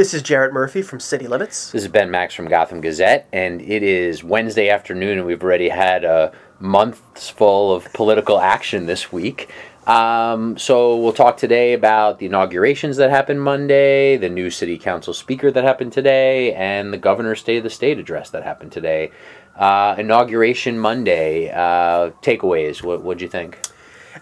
This 0.00 0.14
is 0.14 0.22
Jarrett 0.22 0.54
Murphy 0.54 0.80
from 0.80 0.98
City 0.98 1.28
Limits. 1.28 1.72
This 1.72 1.82
is 1.82 1.88
Ben 1.88 2.10
Max 2.10 2.32
from 2.32 2.48
Gotham 2.48 2.80
Gazette, 2.80 3.28
and 3.34 3.60
it 3.60 3.82
is 3.82 4.24
Wednesday 4.24 4.70
afternoon, 4.70 5.18
and 5.18 5.26
we've 5.26 5.42
already 5.42 5.68
had 5.68 6.04
a 6.04 6.32
month's 6.58 7.28
full 7.28 7.74
of 7.74 7.84
political 7.92 8.40
action 8.40 8.86
this 8.86 9.12
week. 9.12 9.50
Um, 9.86 10.56
so 10.56 10.96
we'll 10.96 11.12
talk 11.12 11.36
today 11.36 11.74
about 11.74 12.18
the 12.18 12.24
inaugurations 12.24 12.96
that 12.96 13.10
happened 13.10 13.42
Monday, 13.42 14.16
the 14.16 14.30
new 14.30 14.48
city 14.48 14.78
council 14.78 15.12
speaker 15.12 15.50
that 15.50 15.64
happened 15.64 15.92
today, 15.92 16.54
and 16.54 16.94
the 16.94 16.98
governor's 16.98 17.40
state 17.40 17.58
of 17.58 17.64
the 17.64 17.68
state 17.68 17.98
address 17.98 18.30
that 18.30 18.42
happened 18.42 18.72
today. 18.72 19.10
Uh, 19.54 19.96
inauguration 19.98 20.78
Monday. 20.78 21.50
Uh, 21.50 22.08
takeaways. 22.22 22.82
What 22.82 23.02
what'd 23.02 23.20
you 23.20 23.28
think? 23.28 23.60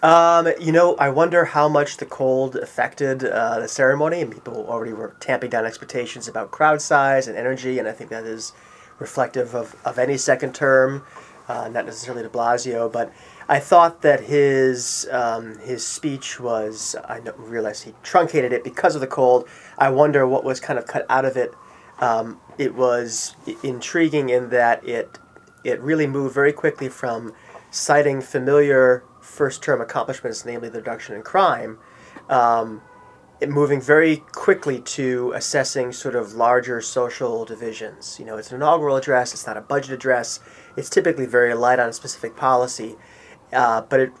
Um, 0.01 0.47
you 0.61 0.71
know, 0.71 0.95
I 0.95 1.09
wonder 1.09 1.43
how 1.43 1.67
much 1.67 1.97
the 1.97 2.05
cold 2.05 2.55
affected 2.55 3.25
uh, 3.25 3.59
the 3.59 3.67
ceremony, 3.67 4.21
and 4.21 4.31
people 4.31 4.65
already 4.67 4.93
were 4.93 5.13
tamping 5.19 5.49
down 5.49 5.65
expectations 5.65 6.27
about 6.27 6.51
crowd 6.51 6.81
size 6.81 7.27
and 7.27 7.37
energy, 7.37 7.79
and 7.79 7.87
I 7.87 7.91
think 7.91 8.09
that 8.09 8.23
is 8.23 8.53
reflective 8.97 9.53
of, 9.55 9.75
of 9.83 9.99
any 9.99 10.15
second 10.15 10.55
term, 10.55 11.03
uh, 11.49 11.67
not 11.67 11.85
necessarily 11.85 12.23
de 12.23 12.29
Blasio, 12.29 12.89
but 12.89 13.11
I 13.49 13.59
thought 13.59 14.01
that 14.03 14.21
his 14.21 15.07
um, 15.11 15.57
his 15.59 15.85
speech 15.85 16.39
was, 16.39 16.95
I 17.03 17.19
realized 17.37 17.83
he 17.83 17.93
truncated 18.01 18.53
it 18.53 18.63
because 18.63 18.95
of 18.95 19.01
the 19.01 19.07
cold. 19.07 19.49
I 19.77 19.89
wonder 19.89 20.25
what 20.25 20.45
was 20.45 20.61
kind 20.61 20.79
of 20.79 20.85
cut 20.85 21.05
out 21.09 21.25
of 21.25 21.35
it. 21.35 21.53
Um, 21.99 22.39
it 22.57 22.75
was 22.75 23.35
intriguing 23.63 24.29
in 24.29 24.49
that 24.51 24.87
it 24.87 25.17
it 25.65 25.81
really 25.81 26.07
moved 26.07 26.33
very 26.33 26.53
quickly 26.53 26.87
from 26.87 27.33
citing 27.71 28.21
familiar 28.21 29.03
first 29.29 29.63
term 29.63 29.79
accomplishments, 29.79 30.45
namely 30.45 30.69
the 30.69 30.79
reduction 30.79 31.15
in 31.15 31.21
crime, 31.21 31.77
um, 32.29 32.81
moving 33.47 33.79
very 33.79 34.17
quickly 34.33 34.81
to 34.81 35.31
assessing 35.33 35.93
sort 35.93 36.15
of 36.15 36.33
larger 36.33 36.81
social 36.81 37.45
divisions. 37.45 38.17
You 38.19 38.25
know, 38.25 38.37
it's 38.37 38.49
an 38.49 38.57
inaugural 38.57 38.97
address, 38.97 39.33
it's 39.33 39.47
not 39.47 39.55
a 39.55 39.61
budget 39.61 39.91
address, 39.91 40.39
it's 40.75 40.89
typically 40.89 41.25
very 41.25 41.53
light 41.53 41.79
on 41.79 41.93
specific 41.93 42.35
policy, 42.35 42.95
uh, 43.53 43.81
but 43.81 43.99
it 44.01 44.11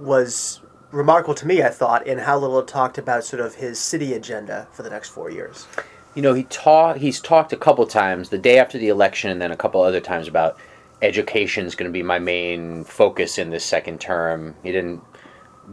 was 0.00 0.60
remarkable 0.90 1.34
to 1.34 1.46
me, 1.46 1.62
I 1.62 1.70
thought, 1.70 2.06
in 2.06 2.18
how 2.18 2.38
little 2.38 2.58
it 2.58 2.68
talked 2.68 2.98
about 2.98 3.24
sort 3.24 3.40
of 3.40 3.54
his 3.54 3.78
city 3.78 4.12
agenda 4.12 4.68
for 4.72 4.82
the 4.82 4.90
next 4.90 5.08
four 5.10 5.30
years. 5.30 5.66
You 6.14 6.22
know, 6.22 6.34
he 6.34 6.44
talk, 6.44 6.96
he's 6.96 7.20
talked 7.20 7.52
a 7.52 7.56
couple 7.56 7.86
times, 7.86 8.30
the 8.30 8.38
day 8.38 8.58
after 8.58 8.76
the 8.76 8.88
election 8.88 9.30
and 9.30 9.40
then 9.40 9.52
a 9.52 9.56
couple 9.56 9.80
other 9.80 10.00
times 10.00 10.28
about 10.28 10.58
education 11.02 11.66
is 11.66 11.74
going 11.74 11.88
to 11.88 11.92
be 11.92 12.02
my 12.02 12.18
main 12.18 12.84
focus 12.84 13.38
in 13.38 13.50
this 13.50 13.64
second 13.64 14.00
term. 14.00 14.54
He 14.62 14.72
didn't 14.72 15.02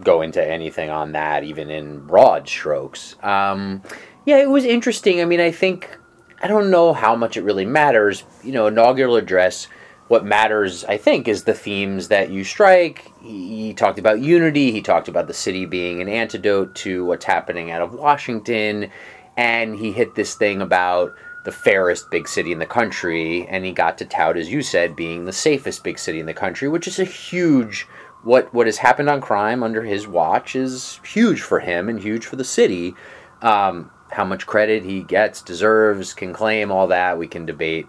go 0.02 0.22
into 0.22 0.46
anything 0.46 0.90
on 0.90 1.14
that, 1.14 1.44
even 1.44 1.70
in 1.70 2.06
broad 2.06 2.48
strokes. 2.48 3.16
Um, 3.24 3.82
yeah, 4.26 4.38
it 4.38 4.50
was 4.50 4.66
interesting. 4.66 5.22
I 5.22 5.26
mean, 5.26 5.40
I 5.40 5.52
think 5.52 5.98
I 6.42 6.48
don't 6.48 6.70
know 6.70 6.94
how 6.94 7.16
much 7.16 7.38
it 7.38 7.44
really 7.44 7.66
matters. 7.66 8.24
You 8.44 8.52
know, 8.52 8.68
inaugural 8.68 9.16
address. 9.16 9.68
What 10.08 10.24
matters, 10.24 10.86
I 10.86 10.98
think, 10.98 11.28
is 11.28 11.46
the 11.46 11.56
themes 11.56 12.10
that 12.10 12.30
you 12.30 12.44
strike. 12.44 13.12
He, 13.24 13.68
he 13.68 13.74
talked 13.74 13.98
about 13.98 14.20
unity. 14.20 14.72
He 14.72 14.84
talked 14.84 15.08
about 15.08 15.26
the 15.26 15.34
city 15.34 15.66
being 15.66 16.00
an 16.00 16.08
antidote 16.08 16.76
to 16.76 17.06
what's 17.06 17.26
happening 17.26 17.72
out 17.72 17.82
of 17.82 17.94
Washington, 17.94 18.92
and 19.36 19.76
he 19.76 19.92
hit 19.92 20.14
this 20.14 20.36
thing 20.36 20.62
about 20.62 21.16
the 21.46 21.52
fairest 21.52 22.10
big 22.10 22.28
city 22.28 22.52
in 22.52 22.60
the 22.60 22.66
country, 22.66 23.48
and 23.48 23.64
he 23.64 23.72
got 23.72 23.98
to 24.00 24.06
tout, 24.06 24.36
as 24.36 24.52
you 24.52 24.62
said, 24.62 24.96
being 24.96 25.26
the 25.26 25.32
safest 25.32 25.84
big 25.84 25.98
city 25.98 26.20
in 26.20 26.26
the 26.26 26.34
country, 26.34 26.68
which 26.68 26.88
is 26.88 27.00
a 27.00 27.06
huge. 27.06 27.88
What 28.24 28.52
what 28.54 28.66
has 28.66 28.80
happened 28.80 29.10
on 29.10 29.22
crime 29.22 29.62
under 29.64 29.84
his 29.84 30.08
watch 30.08 30.56
is 30.56 31.00
huge 31.06 31.42
for 31.42 31.60
him 31.60 31.88
and 31.88 32.00
huge 32.00 32.26
for 32.26 32.36
the 32.36 32.44
city. 32.44 32.96
Um, 33.42 33.92
how 34.12 34.26
much 34.26 34.48
credit 34.48 34.84
he 34.84 35.04
gets, 35.04 35.44
deserves, 35.44 36.14
can 36.14 36.34
claim, 36.34 36.72
all 36.72 36.88
that 36.88 37.20
we 37.20 37.28
can 37.28 37.46
debate 37.46 37.88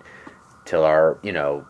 till 0.67 0.85
our 0.85 1.19
you 1.23 1.33
know 1.33 1.67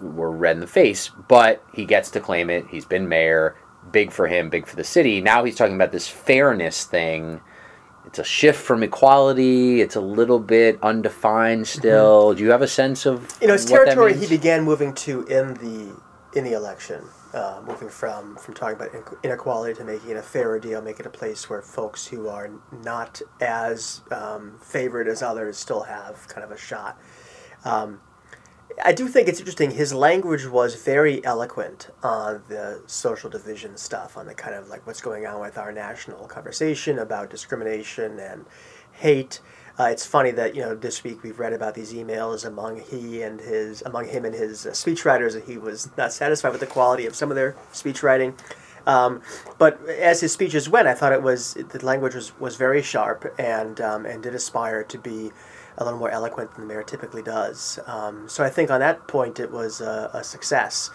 we're 0.00 0.30
red 0.30 0.56
in 0.56 0.60
the 0.60 0.66
face. 0.66 1.10
But 1.28 1.64
he 1.72 1.84
gets 1.84 2.10
to 2.10 2.20
claim 2.20 2.50
it. 2.50 2.66
He's 2.68 2.84
been 2.84 3.08
mayor. 3.08 3.56
Big 3.92 4.10
for 4.10 4.26
him, 4.26 4.50
big 4.50 4.66
for 4.66 4.76
the 4.76 4.84
city. 4.84 5.20
Now 5.20 5.44
he's 5.44 5.56
talking 5.56 5.76
about 5.76 5.92
this 5.92 6.08
fairness 6.08 6.84
thing 6.84 7.40
it's 8.08 8.18
a 8.18 8.24
shift 8.24 8.60
from 8.60 8.82
equality. 8.82 9.82
It's 9.82 9.94
a 9.94 10.00
little 10.00 10.38
bit 10.38 10.78
undefined 10.82 11.66
mm-hmm. 11.66 11.78
still. 11.78 12.28
Mm-hmm. 12.28 12.38
Do 12.38 12.44
you 12.44 12.50
have 12.50 12.62
a 12.62 12.68
sense 12.68 13.04
of 13.04 13.36
you 13.40 13.48
know 13.48 13.54
it's 13.54 13.66
territory 13.66 14.16
he 14.16 14.26
began 14.26 14.64
moving 14.64 14.94
to 14.94 15.24
in 15.24 15.54
the 15.54 15.94
in 16.34 16.44
the 16.44 16.54
election, 16.54 17.04
uh, 17.34 17.60
moving 17.66 17.90
from 17.90 18.36
from 18.36 18.54
talking 18.54 18.76
about 18.76 18.90
inequality 19.22 19.74
to 19.74 19.84
making 19.84 20.10
it 20.10 20.16
a 20.16 20.22
fairer 20.22 20.58
deal, 20.58 20.80
make 20.80 20.98
it 21.00 21.06
a 21.06 21.10
place 21.10 21.50
where 21.50 21.60
folks 21.60 22.06
who 22.06 22.28
are 22.28 22.50
not 22.82 23.20
as 23.42 24.00
um, 24.10 24.58
favored 24.62 25.06
as 25.06 25.22
others 25.22 25.58
still 25.58 25.82
have 25.82 26.26
kind 26.28 26.44
of 26.44 26.50
a 26.50 26.58
shot. 26.58 26.98
Um, 27.64 28.00
I 28.84 28.92
do 28.92 29.08
think 29.08 29.28
it's 29.28 29.38
interesting. 29.38 29.70
His 29.70 29.92
language 29.92 30.46
was 30.46 30.74
very 30.74 31.24
eloquent 31.24 31.88
on 32.02 32.42
the 32.48 32.82
social 32.86 33.30
division 33.30 33.76
stuff, 33.76 34.16
on 34.16 34.26
the 34.26 34.34
kind 34.34 34.54
of 34.54 34.68
like 34.68 34.86
what's 34.86 35.00
going 35.00 35.26
on 35.26 35.40
with 35.40 35.58
our 35.58 35.72
national 35.72 36.26
conversation 36.26 36.98
about 36.98 37.30
discrimination 37.30 38.18
and 38.18 38.44
hate. 38.92 39.40
Uh, 39.78 39.84
it's 39.84 40.04
funny 40.04 40.32
that 40.32 40.54
you 40.56 40.62
know 40.62 40.74
this 40.74 41.04
week 41.04 41.22
we've 41.22 41.38
read 41.38 41.52
about 41.52 41.74
these 41.74 41.92
emails 41.92 42.44
among 42.44 42.80
he 42.80 43.22
and 43.22 43.40
his 43.40 43.82
among 43.82 44.08
him 44.08 44.24
and 44.24 44.34
his 44.34 44.66
uh, 44.66 44.70
speechwriters 44.70 45.34
that 45.34 45.44
he 45.44 45.56
was 45.56 45.88
not 45.96 46.12
satisfied 46.12 46.50
with 46.50 46.60
the 46.60 46.66
quality 46.66 47.06
of 47.06 47.14
some 47.14 47.30
of 47.30 47.36
their 47.36 47.56
speech 47.72 48.02
writing. 48.02 48.34
Um, 48.86 49.22
but 49.58 49.84
as 49.86 50.20
his 50.20 50.32
speeches 50.32 50.68
went, 50.68 50.88
I 50.88 50.94
thought 50.94 51.12
it 51.12 51.22
was 51.22 51.54
the 51.54 51.84
language 51.84 52.14
was, 52.14 52.38
was 52.40 52.56
very 52.56 52.82
sharp 52.82 53.32
and 53.38 53.80
um, 53.80 54.06
and 54.06 54.22
did 54.22 54.34
aspire 54.34 54.82
to 54.84 54.98
be 54.98 55.30
a 55.78 55.84
little 55.84 55.98
more 55.98 56.10
eloquent 56.10 56.54
than 56.54 56.66
the 56.66 56.74
mayor 56.74 56.82
typically 56.82 57.22
does. 57.22 57.78
Um, 57.86 58.28
so 58.28 58.44
I 58.44 58.50
think 58.50 58.70
on 58.70 58.80
that 58.80 59.08
point 59.08 59.40
it 59.40 59.50
was 59.50 59.80
a, 59.80 60.10
a 60.12 60.22
success. 60.22 60.90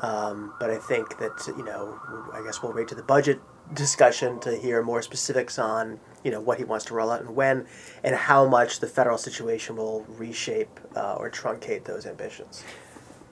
Um, 0.00 0.54
but 0.60 0.70
I 0.70 0.76
think 0.76 1.18
that 1.18 1.44
you 1.56 1.64
know, 1.64 1.98
I 2.32 2.42
guess 2.42 2.62
we'll 2.62 2.72
wait 2.72 2.88
to 2.88 2.94
the 2.94 3.02
budget 3.02 3.40
discussion 3.74 4.40
to 4.40 4.56
hear 4.56 4.82
more 4.82 5.02
specifics 5.02 5.58
on 5.58 6.00
you 6.24 6.30
know 6.30 6.40
what 6.40 6.56
he 6.56 6.64
wants 6.64 6.86
to 6.86 6.94
roll 6.94 7.10
out 7.10 7.20
and 7.20 7.34
when, 7.34 7.66
and 8.04 8.14
how 8.14 8.46
much 8.46 8.80
the 8.80 8.86
federal 8.86 9.18
situation 9.18 9.76
will 9.76 10.04
reshape 10.08 10.80
uh, 10.96 11.14
or 11.14 11.30
truncate 11.30 11.84
those 11.84 12.06
ambitions. 12.06 12.64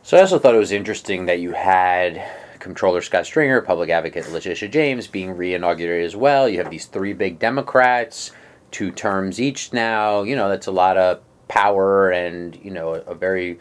So 0.02 0.16
I 0.16 0.20
also 0.20 0.38
thought 0.38 0.54
it 0.54 0.58
was 0.58 0.72
interesting 0.72 1.26
that 1.26 1.40
you 1.40 1.52
had 1.52 2.24
Comptroller 2.58 3.02
Scott 3.02 3.26
Stringer, 3.26 3.60
Public 3.60 3.90
Advocate 3.90 4.30
Letitia 4.30 4.68
James 4.68 5.06
being 5.08 5.32
re-inaugurated 5.32 6.06
as 6.06 6.14
well. 6.14 6.48
You 6.48 6.58
have 6.58 6.70
these 6.70 6.86
three 6.86 7.12
big 7.12 7.38
Democrats 7.38 8.30
two 8.70 8.90
terms 8.90 9.40
each 9.40 9.72
now. 9.72 10.22
You 10.22 10.36
know, 10.36 10.48
that's 10.48 10.66
a 10.66 10.72
lot 10.72 10.96
of 10.96 11.20
power 11.48 12.10
and, 12.10 12.58
you 12.62 12.70
know, 12.70 12.94
a, 12.94 13.14
very 13.14 13.58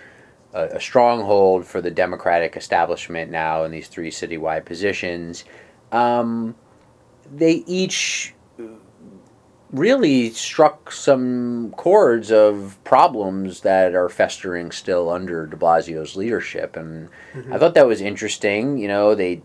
a, 0.53 0.63
a, 0.67 0.79
stronghold 0.79 1.65
for 1.65 1.81
the 1.81 1.91
Democratic 1.91 2.57
establishment 2.57 3.31
now 3.31 3.63
in 3.63 3.71
these 3.71 3.87
three 3.87 4.09
citywide 4.09 4.65
positions. 4.65 5.45
Um, 5.91 6.55
they 7.31 7.63
each 7.67 8.33
really 9.71 10.29
struck 10.29 10.91
some 10.91 11.73
chords 11.77 12.31
of 12.31 12.77
problems 12.83 13.61
that 13.61 13.93
are 13.93 14.09
festering 14.09 14.71
still 14.71 15.09
under 15.09 15.45
de 15.45 15.57
Blasio's 15.57 16.15
leadership. 16.15 16.75
And 16.75 17.09
mm-hmm. 17.33 17.53
I 17.53 17.57
thought 17.57 17.73
that 17.73 17.87
was 17.87 18.01
interesting. 18.01 18.77
You 18.77 18.87
know, 18.87 19.15
they 19.15 19.41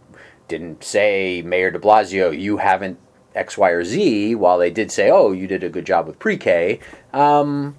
didn't 0.49 0.85
say, 0.85 1.43
Mayor 1.43 1.71
de 1.71 1.79
Blasio, 1.79 2.39
you 2.39 2.59
haven't 2.59 2.99
X, 3.35 3.57
Y, 3.57 3.71
or 3.71 3.85
Z, 3.85 4.35
while 4.35 4.59
they 4.59 4.71
did 4.71 4.91
say, 4.91 5.11
"Oh, 5.11 5.33
you 5.33 5.47
did 5.47 5.63
a 5.63 5.69
good 5.69 5.85
job 5.87 6.07
with 6.07 6.19
pre-K," 6.19 6.81
um, 7.13 7.77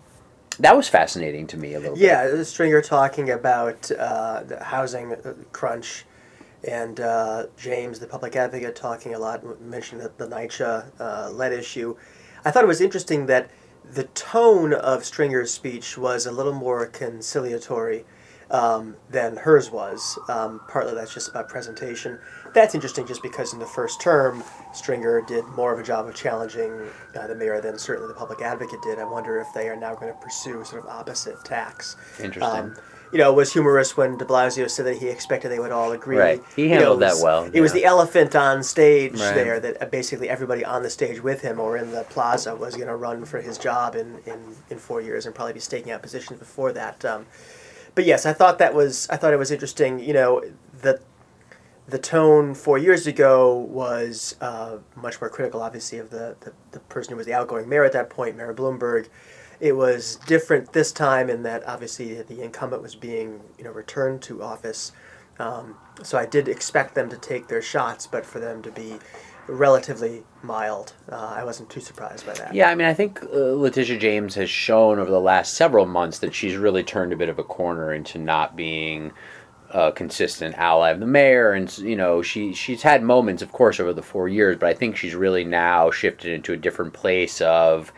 that 0.59 0.75
was 0.75 0.87
fascinating 0.87 1.47
to 1.47 1.57
me 1.57 1.73
a 1.73 1.79
little 1.79 1.97
yeah, 1.97 2.25
bit. 2.27 2.37
Yeah, 2.37 2.43
Stringer 2.43 2.81
talking 2.81 3.29
about 3.29 3.91
uh, 3.91 4.43
the 4.43 4.63
housing 4.63 5.15
crunch, 5.51 6.05
and 6.67 6.99
uh, 6.99 7.47
James, 7.57 7.99
the 7.99 8.07
public 8.07 8.35
advocate, 8.35 8.75
talking 8.75 9.13
a 9.13 9.19
lot, 9.19 9.61
mentioning 9.61 10.03
the, 10.03 10.25
the 10.25 10.35
NYCHA 10.35 10.91
uh, 10.99 11.31
lead 11.31 11.53
issue. 11.53 11.95
I 12.45 12.51
thought 12.51 12.63
it 12.63 12.67
was 12.67 12.81
interesting 12.81 13.25
that 13.27 13.49
the 13.83 14.03
tone 14.05 14.73
of 14.73 15.03
Stringer's 15.03 15.51
speech 15.51 15.97
was 15.97 16.25
a 16.25 16.31
little 16.31 16.53
more 16.53 16.85
conciliatory 16.85 18.05
um, 18.51 18.95
than 19.09 19.37
hers 19.37 19.71
was. 19.71 20.19
Um, 20.27 20.61
partly 20.67 20.93
that's 20.93 21.13
just 21.13 21.29
about 21.29 21.49
presentation 21.49 22.19
that's 22.53 22.75
interesting 22.75 23.05
just 23.05 23.21
because 23.21 23.53
in 23.53 23.59
the 23.59 23.65
first 23.65 24.01
term, 24.01 24.43
Stringer 24.73 25.21
did 25.21 25.45
more 25.49 25.73
of 25.73 25.79
a 25.79 25.83
job 25.83 26.07
of 26.07 26.15
challenging 26.15 26.71
uh, 27.15 27.27
the 27.27 27.35
mayor 27.35 27.61
than 27.61 27.77
certainly 27.77 28.07
the 28.07 28.13
public 28.13 28.41
advocate 28.41 28.81
did. 28.81 28.99
I 28.99 29.05
wonder 29.05 29.39
if 29.39 29.47
they 29.53 29.69
are 29.69 29.75
now 29.75 29.95
going 29.95 30.11
to 30.11 30.19
pursue 30.19 30.63
sort 30.63 30.83
of 30.83 30.89
opposite 30.89 31.43
tacks. 31.43 31.95
Interesting. 32.19 32.43
Um, 32.43 32.75
you 33.11 33.17
know, 33.17 33.29
it 33.29 33.35
was 33.35 33.51
humorous 33.51 33.97
when 33.97 34.17
De 34.17 34.23
Blasio 34.23 34.69
said 34.69 34.85
that 34.85 34.97
he 34.97 35.09
expected 35.09 35.49
they 35.49 35.59
would 35.59 35.71
all 35.71 35.91
agree. 35.91 36.17
Right. 36.17 36.41
He 36.55 36.69
handled 36.69 37.01
you 37.01 37.05
know, 37.05 37.07
was, 37.07 37.19
that 37.19 37.23
well. 37.23 37.49
It 37.51 37.59
was 37.59 37.73
the 37.73 37.83
elephant 37.83 38.35
on 38.37 38.63
stage 38.63 39.19
right. 39.19 39.35
there 39.35 39.59
that 39.59 39.81
uh, 39.81 39.85
basically 39.87 40.29
everybody 40.29 40.63
on 40.63 40.81
the 40.81 40.89
stage 40.89 41.21
with 41.21 41.41
him 41.41 41.59
or 41.59 41.75
in 41.75 41.91
the 41.91 42.03
plaza 42.03 42.55
was 42.55 42.75
going 42.75 42.87
to 42.87 42.95
run 42.95 43.25
for 43.25 43.41
his 43.41 43.57
job 43.57 43.95
in, 43.95 44.19
in, 44.25 44.39
in 44.69 44.77
four 44.77 45.01
years 45.01 45.25
and 45.25 45.35
probably 45.35 45.53
be 45.53 45.59
staking 45.59 45.91
out 45.91 46.01
positions 46.01 46.39
before 46.39 46.71
that. 46.71 47.03
Um, 47.03 47.25
but 47.95 48.05
yes, 48.05 48.25
I 48.25 48.31
thought 48.31 48.59
that 48.59 48.73
was 48.73 49.09
I 49.09 49.17
thought 49.17 49.33
it 49.33 49.39
was 49.39 49.51
interesting. 49.51 49.99
You 49.99 50.13
know 50.13 50.43
that 50.81 51.01
the 51.87 51.99
tone 51.99 52.53
four 52.53 52.77
years 52.77 53.07
ago 53.07 53.55
was 53.55 54.35
uh, 54.41 54.77
much 54.95 55.19
more 55.19 55.29
critical, 55.29 55.61
obviously, 55.61 55.97
of 55.97 56.09
the, 56.09 56.35
the, 56.41 56.53
the 56.71 56.79
person 56.79 57.11
who 57.11 57.17
was 57.17 57.25
the 57.25 57.33
outgoing 57.33 57.67
mayor 57.67 57.83
at 57.83 57.91
that 57.93 58.09
point, 58.09 58.37
Mayor 58.37 58.53
Bloomberg. 58.53 59.09
It 59.59 59.73
was 59.73 60.15
different 60.25 60.73
this 60.73 60.91
time 60.91 61.29
in 61.29 61.43
that 61.43 61.67
obviously 61.67 62.19
the 62.23 62.41
incumbent 62.41 62.81
was 62.81 62.95
being 62.95 63.41
you 63.59 63.63
know 63.63 63.71
returned 63.71 64.23
to 64.23 64.41
office. 64.41 64.91
Um, 65.37 65.75
so 66.01 66.17
I 66.17 66.25
did 66.25 66.47
expect 66.47 66.95
them 66.95 67.09
to 67.09 67.17
take 67.17 67.47
their 67.47 67.61
shots, 67.61 68.07
but 68.07 68.25
for 68.25 68.39
them 68.39 68.63
to 68.63 68.71
be 68.71 68.97
relatively 69.47 70.23
mild, 70.41 70.93
uh, 71.11 71.35
I 71.37 71.43
wasn't 71.43 71.69
too 71.69 71.79
surprised 71.79 72.25
by 72.25 72.33
that. 72.33 72.53
Yeah, 72.53 72.69
I 72.69 72.75
mean, 72.75 72.87
I 72.87 72.93
think 72.93 73.21
uh, 73.23 73.27
Letitia 73.27 73.97
James 73.97 74.35
has 74.35 74.49
shown 74.49 74.97
over 74.97 75.11
the 75.11 75.19
last 75.19 75.55
several 75.55 75.85
months 75.85 76.19
that 76.19 76.33
she's 76.33 76.55
really 76.55 76.83
turned 76.83 77.13
a 77.13 77.15
bit 77.15 77.29
of 77.29 77.37
a 77.37 77.43
corner 77.43 77.93
into 77.93 78.17
not 78.17 78.55
being 78.55 79.11
a 79.73 79.91
consistent 79.91 80.55
ally 80.57 80.89
of 80.89 80.99
the 80.99 81.05
mayor, 81.05 81.51
and 81.53 81.75
you 81.79 81.95
know, 81.95 82.21
she 82.21 82.53
she's 82.53 82.81
had 82.81 83.03
moments, 83.03 83.41
of 83.41 83.51
course, 83.51 83.79
over 83.79 83.93
the 83.93 84.01
four 84.01 84.27
years, 84.27 84.57
but 84.57 84.69
I 84.69 84.73
think 84.73 84.95
she's 84.95 85.15
really 85.15 85.43
now 85.43 85.91
shifted 85.91 86.31
into 86.33 86.53
a 86.53 86.57
different 86.57 86.93
place 86.93 87.41
of 87.41 87.91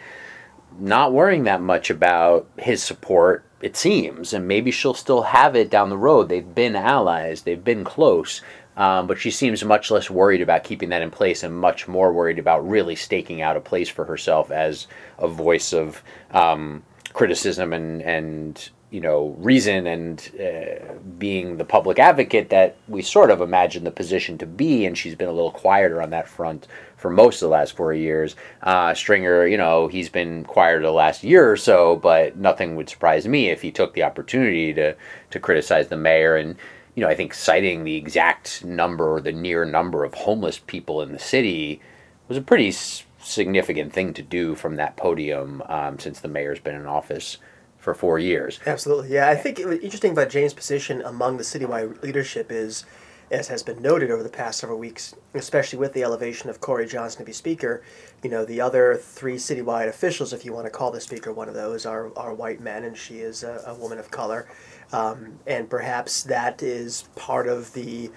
not 0.79 1.13
worrying 1.13 1.43
that 1.43 1.61
much 1.61 1.89
about 1.89 2.47
his 2.57 2.83
support. 2.83 3.45
It 3.61 3.77
seems, 3.77 4.33
and 4.33 4.47
maybe 4.47 4.71
she'll 4.71 4.93
still 4.93 5.21
have 5.21 5.55
it 5.55 5.69
down 5.69 5.89
the 5.89 5.97
road. 5.97 6.27
They've 6.27 6.55
been 6.55 6.75
allies, 6.75 7.43
they've 7.43 7.63
been 7.63 7.83
close, 7.85 8.41
um, 8.75 9.07
but 9.07 9.19
she 9.19 9.31
seems 9.31 9.63
much 9.63 9.89
less 9.91 10.09
worried 10.09 10.41
about 10.41 10.63
keeping 10.63 10.89
that 10.89 11.01
in 11.01 11.11
place 11.11 11.43
and 11.43 11.57
much 11.57 11.87
more 11.87 12.11
worried 12.11 12.39
about 12.39 12.67
really 12.67 12.95
staking 12.95 13.41
out 13.41 13.55
a 13.55 13.61
place 13.61 13.87
for 13.87 14.05
herself 14.05 14.51
as 14.51 14.87
a 15.17 15.27
voice 15.27 15.73
of 15.73 16.03
um, 16.31 16.83
criticism 17.13 17.71
and, 17.71 18.01
and 18.01 18.69
you 18.93 19.01
know 19.01 19.35
reason 19.39 19.87
and 19.87 20.29
uh, 20.39 20.93
being 21.17 21.57
the 21.57 21.65
public 21.65 21.97
advocate 21.97 22.51
that 22.51 22.77
we 22.87 23.01
sort 23.01 23.31
of 23.31 23.41
imagine 23.41 23.83
the 23.83 23.91
position 23.91 24.37
to 24.37 24.45
be 24.45 24.85
and 24.85 24.95
she's 24.95 25.15
been 25.15 25.27
a 25.27 25.33
little 25.33 25.51
quieter 25.51 25.99
on 25.99 26.11
that 26.11 26.29
front 26.29 26.67
for 26.95 27.09
most 27.09 27.41
of 27.41 27.47
the 27.47 27.51
last 27.51 27.75
four 27.75 27.91
years. 27.91 28.35
Uh, 28.61 28.93
stringer 28.93 29.47
you 29.47 29.57
know 29.57 29.87
he's 29.87 30.09
been 30.09 30.43
quieter 30.45 30.79
the 30.79 30.91
last 30.91 31.23
year 31.23 31.51
or 31.51 31.57
so 31.57 31.95
but 31.95 32.37
nothing 32.37 32.75
would 32.75 32.87
surprise 32.87 33.27
me 33.27 33.49
if 33.49 33.63
he 33.63 33.71
took 33.71 33.95
the 33.95 34.03
opportunity 34.03 34.71
to 34.71 34.95
to 35.31 35.39
criticize 35.39 35.87
the 35.87 35.97
mayor. 35.97 36.35
And 36.35 36.55
you 36.93 37.01
know 37.01 37.09
i 37.09 37.15
think 37.15 37.33
citing 37.33 37.83
the 37.83 37.95
exact 37.95 38.63
number 38.63 39.15
or 39.15 39.21
the 39.21 39.31
near 39.31 39.65
number 39.65 40.03
of 40.03 40.13
homeless 40.13 40.59
people 40.59 41.01
in 41.01 41.11
the 41.11 41.17
city 41.17 41.81
was 42.27 42.37
a 42.37 42.41
pretty 42.41 42.71
significant 43.19 43.91
thing 43.91 44.13
to 44.13 44.21
do 44.21 44.53
from 44.53 44.75
that 44.75 44.95
podium 44.97 45.63
um, 45.67 45.97
since 45.97 46.19
the 46.19 46.27
mayor's 46.27 46.59
been 46.59 46.75
in 46.75 46.85
office 46.85 47.39
for 47.83 47.93
four 47.93 48.17
years. 48.17 48.61
Absolutely, 48.65 49.09
yeah. 49.09 49.27
I 49.27 49.35
think 49.35 49.59
it 49.59 49.67
was 49.67 49.79
interesting 49.79 50.13
about 50.13 50.29
James' 50.29 50.53
position 50.53 51.01
among 51.01 51.35
the 51.35 51.43
citywide 51.43 52.01
leadership 52.01 52.49
is, 52.49 52.85
as 53.29 53.49
has 53.49 53.61
been 53.61 53.81
noted 53.81 54.09
over 54.09 54.23
the 54.23 54.29
past 54.29 54.59
several 54.59 54.79
weeks, 54.79 55.13
especially 55.33 55.77
with 55.77 55.91
the 55.91 56.01
elevation 56.01 56.49
of 56.49 56.61
Corey 56.61 56.87
Johnson 56.87 57.19
to 57.19 57.25
be 57.25 57.33
Speaker, 57.33 57.83
you 58.23 58.29
know, 58.29 58.45
the 58.45 58.61
other 58.61 58.95
three 58.95 59.35
citywide 59.35 59.89
officials, 59.89 60.31
if 60.31 60.45
you 60.45 60.53
want 60.53 60.65
to 60.65 60.71
call 60.71 60.91
the 60.91 61.01
Speaker 61.01 61.33
one 61.33 61.49
of 61.49 61.55
those, 61.55 61.85
are, 61.85 62.17
are 62.17 62.33
white 62.33 62.61
men, 62.61 62.85
and 62.85 62.97
she 62.97 63.15
is 63.19 63.43
a, 63.43 63.61
a 63.67 63.75
woman 63.75 63.99
of 63.99 64.09
color. 64.09 64.47
Um, 64.93 65.39
and 65.45 65.69
perhaps 65.69 66.23
that 66.23 66.63
is 66.63 67.09
part 67.17 67.49
of 67.49 67.73
the 67.73 68.11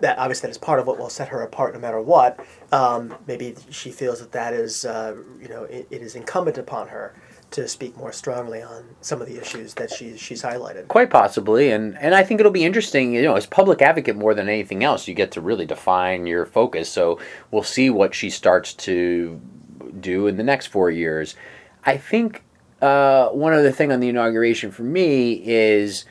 that 0.00 0.18
obviously 0.18 0.48
that 0.48 0.50
is 0.50 0.58
part 0.58 0.80
of 0.80 0.88
what 0.88 0.98
will 0.98 1.08
set 1.08 1.28
her 1.28 1.42
apart 1.42 1.72
no 1.72 1.78
matter 1.78 2.00
what. 2.00 2.44
Um, 2.72 3.14
maybe 3.28 3.54
she 3.70 3.92
feels 3.92 4.18
that 4.18 4.32
that 4.32 4.52
is, 4.52 4.84
uh, 4.84 5.14
you 5.40 5.48
know, 5.48 5.64
it, 5.64 5.86
it 5.90 6.02
is 6.02 6.16
incumbent 6.16 6.58
upon 6.58 6.88
her 6.88 7.14
to 7.54 7.68
speak 7.68 7.96
more 7.96 8.12
strongly 8.12 8.60
on 8.62 8.84
some 9.00 9.22
of 9.22 9.28
the 9.28 9.40
issues 9.40 9.74
that 9.74 9.88
she, 9.88 10.16
she's 10.16 10.42
highlighted. 10.42 10.88
Quite 10.88 11.08
possibly, 11.08 11.70
and 11.70 11.96
and 11.98 12.12
I 12.14 12.24
think 12.24 12.40
it'll 12.40 12.52
be 12.52 12.64
interesting. 12.64 13.14
You 13.14 13.22
know, 13.22 13.36
as 13.36 13.46
public 13.46 13.80
advocate 13.80 14.16
more 14.16 14.34
than 14.34 14.48
anything 14.48 14.82
else, 14.82 15.06
you 15.06 15.14
get 15.14 15.30
to 15.32 15.40
really 15.40 15.64
define 15.64 16.26
your 16.26 16.46
focus. 16.46 16.90
So 16.90 17.20
we'll 17.52 17.62
see 17.62 17.90
what 17.90 18.12
she 18.14 18.28
starts 18.28 18.74
to 18.74 19.40
do 20.00 20.26
in 20.26 20.36
the 20.36 20.42
next 20.42 20.66
four 20.66 20.90
years. 20.90 21.36
I 21.84 21.96
think 21.96 22.42
uh, 22.82 23.28
one 23.28 23.52
other 23.52 23.70
thing 23.70 23.92
on 23.92 24.00
the 24.00 24.08
inauguration 24.08 24.70
for 24.70 24.82
me 24.82 25.40
is. 25.44 26.04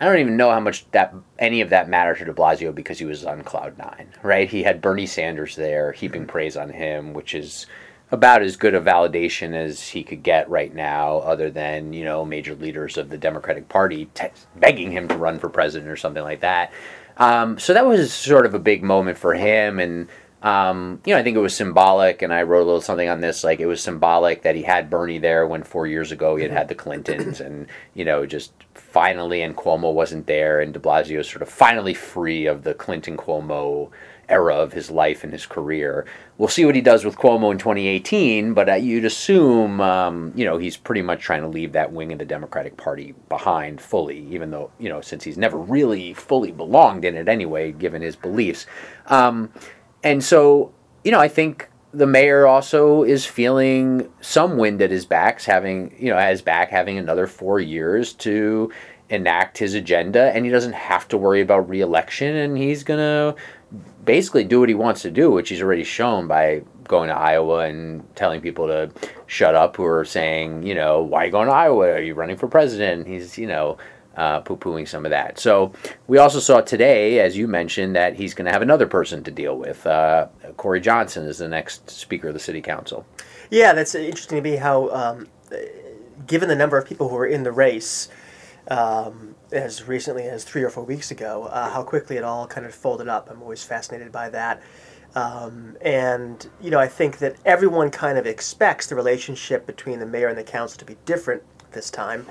I 0.00 0.04
don't 0.04 0.20
even 0.20 0.36
know 0.36 0.52
how 0.52 0.60
much 0.60 0.88
that 0.92 1.12
any 1.40 1.60
of 1.60 1.70
that 1.70 1.88
mattered 1.88 2.18
to 2.18 2.24
De 2.24 2.32
Blasio 2.32 2.72
because 2.72 3.00
he 3.00 3.04
was 3.04 3.24
on 3.24 3.42
cloud 3.42 3.76
nine, 3.78 4.06
right? 4.22 4.48
He 4.48 4.62
had 4.62 4.80
Bernie 4.80 5.06
Sanders 5.06 5.56
there 5.56 5.90
heaping 5.90 6.24
praise 6.24 6.56
on 6.56 6.70
him, 6.70 7.14
which 7.14 7.34
is 7.34 7.66
about 8.10 8.42
as 8.42 8.56
good 8.56 8.74
a 8.74 8.80
validation 8.80 9.54
as 9.54 9.88
he 9.88 10.02
could 10.02 10.22
get 10.22 10.48
right 10.48 10.74
now, 10.74 11.18
other 11.18 11.50
than 11.50 11.92
you 11.92 12.04
know 12.04 12.24
major 12.24 12.54
leaders 12.54 12.96
of 12.96 13.10
the 13.10 13.18
Democratic 13.18 13.68
Party 13.68 14.06
te- 14.14 14.28
begging 14.56 14.90
him 14.90 15.08
to 15.08 15.16
run 15.16 15.38
for 15.38 15.48
president 15.48 15.90
or 15.90 15.96
something 15.96 16.22
like 16.22 16.40
that. 16.40 16.72
Um, 17.18 17.58
so 17.58 17.74
that 17.74 17.86
was 17.86 18.12
sort 18.12 18.46
of 18.46 18.54
a 18.54 18.58
big 18.58 18.82
moment 18.82 19.18
for 19.18 19.34
him, 19.34 19.78
and 19.78 20.08
um, 20.42 21.00
you 21.04 21.12
know 21.12 21.20
I 21.20 21.22
think 21.22 21.36
it 21.36 21.40
was 21.40 21.54
symbolic. 21.54 22.22
And 22.22 22.32
I 22.32 22.42
wrote 22.42 22.62
a 22.62 22.64
little 22.64 22.80
something 22.80 23.08
on 23.08 23.20
this, 23.20 23.44
like 23.44 23.60
it 23.60 23.66
was 23.66 23.82
symbolic 23.82 24.42
that 24.42 24.54
he 24.54 24.62
had 24.62 24.88
Bernie 24.88 25.18
there 25.18 25.46
when 25.46 25.62
four 25.62 25.86
years 25.86 26.10
ago 26.10 26.36
he 26.36 26.42
had 26.42 26.52
had 26.52 26.68
the 26.68 26.74
Clintons, 26.74 27.40
and 27.40 27.66
you 27.94 28.04
know 28.06 28.24
just 28.24 28.52
finally, 28.72 29.42
and 29.42 29.54
Cuomo 29.54 29.92
wasn't 29.92 30.26
there, 30.26 30.60
and 30.60 30.72
De 30.72 30.80
Blasio 30.80 31.18
is 31.18 31.28
sort 31.28 31.42
of 31.42 31.48
finally 31.50 31.94
free 31.94 32.46
of 32.46 32.62
the 32.62 32.72
Clinton 32.72 33.18
Cuomo 33.18 33.90
era 34.28 34.54
of 34.54 34.72
his 34.72 34.90
life 34.90 35.24
and 35.24 35.32
his 35.32 35.46
career. 35.46 36.06
We'll 36.36 36.48
see 36.48 36.64
what 36.64 36.74
he 36.74 36.80
does 36.80 37.04
with 37.04 37.16
Cuomo 37.16 37.50
in 37.50 37.58
2018, 37.58 38.54
but 38.54 38.68
uh, 38.68 38.74
you'd 38.74 39.04
assume, 39.04 39.80
um, 39.80 40.32
you 40.36 40.44
know, 40.44 40.58
he's 40.58 40.76
pretty 40.76 41.02
much 41.02 41.20
trying 41.20 41.42
to 41.42 41.48
leave 41.48 41.72
that 41.72 41.92
wing 41.92 42.12
of 42.12 42.18
the 42.18 42.24
Democratic 42.24 42.76
Party 42.76 43.14
behind 43.28 43.80
fully, 43.80 44.18
even 44.30 44.50
though, 44.50 44.70
you 44.78 44.88
know, 44.88 45.00
since 45.00 45.24
he's 45.24 45.38
never 45.38 45.58
really 45.58 46.14
fully 46.14 46.52
belonged 46.52 47.04
in 47.04 47.16
it 47.16 47.28
anyway, 47.28 47.72
given 47.72 48.02
his 48.02 48.16
beliefs. 48.16 48.66
Um, 49.06 49.52
and 50.02 50.22
so, 50.22 50.72
you 51.04 51.10
know, 51.10 51.20
I 51.20 51.28
think 51.28 51.68
the 51.92 52.06
mayor 52.06 52.46
also 52.46 53.02
is 53.02 53.24
feeling 53.24 54.08
some 54.20 54.58
wind 54.58 54.82
at 54.82 54.90
his 54.90 55.06
backs, 55.06 55.44
having, 55.46 55.94
you 55.98 56.10
know, 56.10 56.18
at 56.18 56.30
his 56.30 56.42
back, 56.42 56.70
having 56.70 56.98
another 56.98 57.26
four 57.26 57.60
years 57.60 58.12
to 58.12 58.70
enact 59.10 59.58
his 59.58 59.74
agenda, 59.74 60.34
and 60.34 60.44
he 60.44 60.50
doesn't 60.50 60.74
have 60.74 61.08
to 61.08 61.16
worry 61.16 61.40
about 61.40 61.68
reelection, 61.68 62.34
and 62.36 62.58
he's 62.58 62.84
going 62.84 62.98
to 62.98 63.34
basically 64.04 64.44
do 64.44 64.60
what 64.60 64.68
he 64.68 64.74
wants 64.74 65.02
to 65.02 65.10
do, 65.10 65.30
which 65.30 65.48
he's 65.48 65.62
already 65.62 65.84
shown 65.84 66.26
by 66.26 66.62
going 66.84 67.08
to 67.08 67.14
Iowa 67.14 67.60
and 67.60 68.02
telling 68.16 68.40
people 68.40 68.66
to 68.66 68.90
shut 69.26 69.54
up 69.54 69.76
who 69.76 69.84
are 69.84 70.04
saying, 70.04 70.62
you 70.62 70.74
know, 70.74 71.02
why 71.02 71.22
are 71.22 71.26
you 71.26 71.32
going 71.32 71.48
to 71.48 71.54
Iowa? 71.54 71.92
Are 71.92 72.02
you 72.02 72.14
running 72.14 72.36
for 72.36 72.48
president? 72.48 73.06
He's, 73.06 73.36
you 73.36 73.46
know, 73.46 73.76
uh, 74.16 74.40
poo 74.40 74.56
pooing 74.56 74.88
some 74.88 75.04
of 75.04 75.10
that. 75.10 75.38
So 75.38 75.72
we 76.06 76.18
also 76.18 76.40
saw 76.40 76.60
today, 76.60 77.20
as 77.20 77.36
you 77.36 77.46
mentioned, 77.46 77.94
that 77.94 78.14
he's 78.16 78.34
going 78.34 78.46
to 78.46 78.52
have 78.52 78.62
another 78.62 78.86
person 78.86 79.22
to 79.24 79.30
deal 79.30 79.56
with. 79.56 79.86
Uh, 79.86 80.28
Corey 80.56 80.80
Johnson 80.80 81.26
is 81.26 81.38
the 81.38 81.48
next 81.48 81.88
Speaker 81.90 82.28
of 82.28 82.34
the 82.34 82.40
City 82.40 82.60
Council. 82.60 83.06
Yeah, 83.50 83.74
that's 83.74 83.94
interesting 83.94 84.42
to 84.42 84.50
me 84.50 84.56
how, 84.56 84.88
um, 84.90 85.28
given 86.26 86.48
the 86.48 86.56
number 86.56 86.76
of 86.76 86.86
people 86.86 87.08
who 87.08 87.16
are 87.16 87.26
in 87.26 87.42
the 87.44 87.52
race, 87.52 88.08
um, 88.68 89.34
as 89.50 89.88
recently 89.88 90.24
as 90.24 90.44
three 90.44 90.62
or 90.62 90.70
four 90.70 90.84
weeks 90.84 91.10
ago, 91.10 91.44
uh, 91.44 91.70
how 91.70 91.82
quickly 91.82 92.16
it 92.16 92.24
all 92.24 92.46
kind 92.46 92.66
of 92.66 92.74
folded 92.74 93.08
up. 93.08 93.30
I'm 93.30 93.42
always 93.42 93.64
fascinated 93.64 94.12
by 94.12 94.30
that. 94.30 94.62
Um, 95.14 95.76
and, 95.80 96.48
you 96.60 96.70
know, 96.70 96.78
I 96.78 96.86
think 96.86 97.18
that 97.18 97.36
everyone 97.44 97.90
kind 97.90 98.18
of 98.18 98.26
expects 98.26 98.86
the 98.86 98.94
relationship 98.94 99.66
between 99.66 100.00
the 100.00 100.06
mayor 100.06 100.28
and 100.28 100.36
the 100.36 100.44
council 100.44 100.78
to 100.78 100.84
be 100.84 100.96
different 101.06 101.42
this 101.72 101.90
time, 101.90 102.26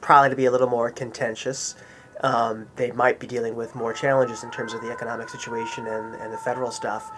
probably 0.00 0.30
to 0.30 0.36
be 0.36 0.44
a 0.44 0.50
little 0.50 0.68
more 0.68 0.90
contentious. 0.90 1.74
Um, 2.22 2.66
they 2.76 2.92
might 2.92 3.18
be 3.18 3.26
dealing 3.26 3.54
with 3.56 3.74
more 3.74 3.92
challenges 3.92 4.44
in 4.44 4.50
terms 4.50 4.74
of 4.74 4.80
the 4.80 4.90
economic 4.92 5.28
situation 5.28 5.86
and, 5.86 6.14
and 6.14 6.32
the 6.32 6.38
federal 6.38 6.70
stuff. 6.70 7.10